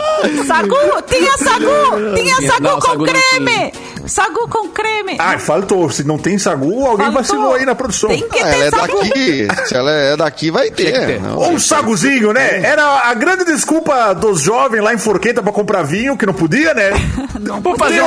[0.46, 0.76] Sagu,
[1.08, 3.74] tinha sagu, tinha sagu Não, com sagu creme.
[4.08, 5.16] Sagu com creme.
[5.20, 5.90] Ai, faltou.
[5.90, 7.14] Se não tem sagu, alguém Faltou.
[7.24, 8.10] vacilou aí na produção.
[8.10, 9.00] Tem que Ah, ter ela é sagu.
[9.04, 9.48] daqui.
[9.66, 10.92] Se ela é daqui, vai ter.
[11.06, 11.22] ter.
[11.22, 12.62] Não, Ou um saguzinho, né?
[12.64, 16.74] Era a grande desculpa dos jovens lá em Forqueta pra comprar vinho, que não podia,
[16.74, 16.92] né?
[17.40, 18.02] Não Vou fazer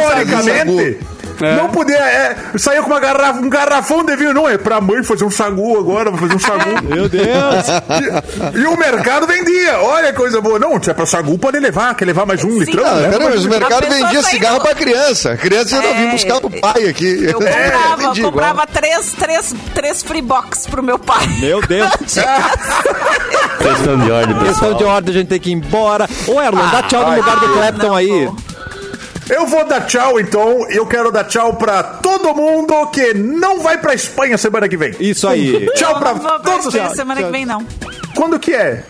[1.39, 4.35] Teoricamente, Não podia, é, saiu com uma garrafa, um garrafão de vinho.
[4.35, 6.83] Não, é pra mãe fazer um sagu agora, vou fazer um sagu.
[6.85, 7.25] Meu Deus!
[8.55, 9.79] E, e o mercado vendia.
[9.81, 10.59] Olha que coisa boa.
[10.59, 11.95] Não, se é pra sagu, pode levar.
[11.95, 12.59] Quer levar mais um Sim.
[12.61, 12.85] litrão?
[12.87, 15.33] Ah, leva pera, mas o mercado vendia cigarro pra criança.
[15.33, 15.95] A criança ainda É.
[15.95, 17.25] vinha buscar pro pai aqui.
[17.25, 18.33] Eu É, comprava, igual.
[18.33, 21.27] comprava três, três, três free box pro meu pai.
[21.41, 21.91] Meu Deus!
[23.59, 26.09] Questão de ordem, Questão de ordem, a gente tem que ir embora.
[26.27, 28.27] Ô, Erlon, dá tchau no lugar do Clapton não aí.
[28.27, 28.37] vou.
[29.29, 30.69] Eu vou dar tchau, então.
[30.71, 34.95] Eu quero dar tchau pra todo mundo que não vai pra Espanha semana que vem.
[34.99, 35.69] Isso aí.
[35.75, 36.67] Tchau Eu pra não vou pra todos.
[36.67, 37.67] Espanha semana que vem, não.
[38.17, 38.85] Quando que é?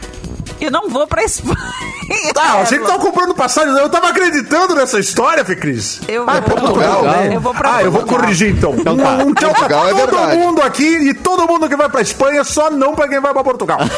[0.61, 1.98] Eu não vou pra Espanha.
[2.37, 3.71] Ah, a gente tava comprando passagem.
[3.77, 6.01] Eu tava acreditando nessa história, Fê Cris.
[6.09, 6.57] Eu Ah, é vou.
[6.59, 7.31] Portugal, né?
[7.35, 8.23] Eu vou pra Ah, eu vou Portugal.
[8.23, 8.77] corrigir então.
[8.79, 8.91] tá.
[8.93, 10.37] Um, um tchau pra é todo verdade.
[10.39, 13.45] mundo aqui e todo mundo que vai pra Espanha, só não pra quem vai pra
[13.45, 13.79] Portugal.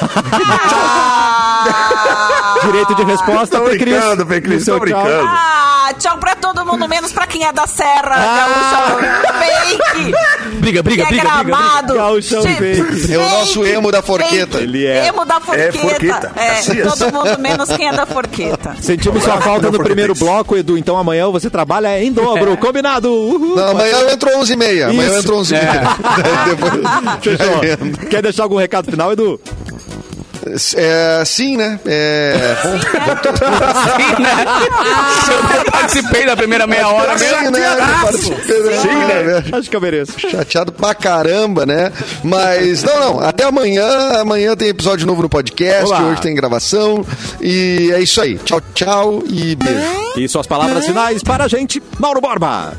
[1.62, 3.94] Ah, Direito de resposta, Tô Fê Cris.
[3.98, 4.80] brincando, Fê Cris, tô tchau.
[4.80, 5.26] brincando.
[5.28, 8.96] Ah, tchau pra todo mundo, menos pra quem é da Serra, Ah.
[9.38, 10.14] fake.
[10.60, 11.44] Briga, briga, que é briga, briga, briga.
[11.44, 11.94] gramado.
[11.94, 13.12] Gaúchão Che- fake.
[13.14, 14.58] É o nosso emo da forqueta.
[14.58, 15.06] Ele é.
[15.08, 15.78] Emo da forqueta.
[15.78, 16.98] forqueta, É, Caxias.
[16.98, 18.76] todo mundo menos quem é da forqueta.
[18.80, 20.76] Sentimos sua falta no primeiro bloco, Edu.
[20.78, 22.56] Então amanhã você trabalha em dobro.
[22.56, 23.10] Combinado.
[23.12, 23.56] Uhul.
[23.56, 24.90] Não, amanhã eu entro 11h30.
[24.90, 25.60] Amanhã eu entro 11h30.
[27.20, 28.08] Depois- Fechou.
[28.08, 29.40] Quer deixar algum recado final, Edu?
[30.76, 31.78] É, sim, né?
[31.86, 34.34] É, bom, Sim, né?
[35.60, 37.36] Eu participei da primeira meia hora mesmo.
[37.36, 38.40] sim, né?
[38.80, 39.44] Sim, né?
[39.58, 40.18] Acho que eu mereço.
[40.18, 41.92] Chateado pra caramba, né?
[42.24, 43.20] Mas, não, não.
[43.20, 44.20] Até amanhã.
[44.20, 45.86] Amanhã tem episódio novo no podcast.
[45.86, 46.02] Olá.
[46.04, 47.04] Hoje tem gravação.
[47.40, 48.38] E é isso aí.
[48.38, 49.80] Tchau, tchau e beijo.
[50.16, 52.74] E suas palavras finais para a gente, Mauro Borba.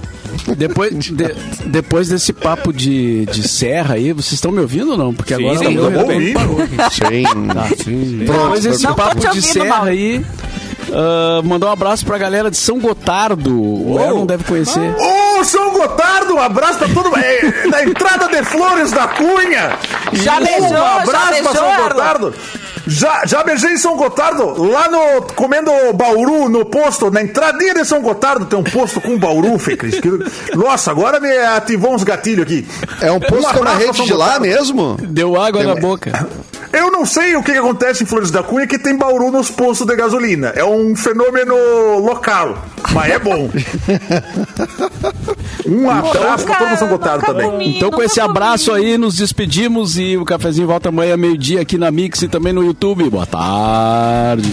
[0.57, 5.13] Depois, de- depois desse papo de, de serra aí, vocês estão me ouvindo ou não?
[5.13, 6.33] Porque agora sim, o meu vamos retorno ouvir.
[6.33, 6.77] parou aqui.
[7.83, 8.17] Sim.
[8.25, 9.89] Depois desse papo de ouvindo, serra Mauro.
[9.89, 10.25] aí,
[10.93, 13.61] ah, mandar um abraço pra galera de São Gotardo.
[13.61, 14.93] O Elon deve conhecer.
[14.97, 17.17] Ô, São Gotardo, um abraço pra todo mundo.
[17.17, 19.77] É, na entrada de Flores da Cunha.
[20.13, 21.87] Já Um beijou, já abraço pra beijou, São Erlon?
[21.89, 22.33] Gotardo.
[22.93, 25.21] Já, já beijei em São Gotardo, lá no.
[25.33, 29.77] comendo bauru no posto, na entradinha de São Gotardo tem um posto com bauru, Fê
[29.77, 29.99] Cris.
[29.99, 30.09] que-
[30.55, 32.67] Nossa, agora me ativou uns gatilhos aqui.
[33.01, 34.97] É um posto que é abraço pra rede de lá mesmo?
[35.01, 36.27] Deu água na boca.
[36.73, 39.49] Eu não sei o que que acontece em Flores da Cunha que tem bauru nos
[39.51, 40.49] postos de gasolina.
[40.55, 41.53] É um fenômeno
[41.99, 42.57] local,
[42.93, 43.49] mas é bom.
[45.65, 47.49] Um abraço pra todo São Gotardo também.
[47.49, 48.85] comi, Então, com esse abraço comi.
[48.85, 52.63] aí, nos despedimos e o cafezinho volta amanhã, meio-dia, aqui na Mix e também no
[52.81, 53.09] YouTube.
[53.09, 54.51] Boa tarde.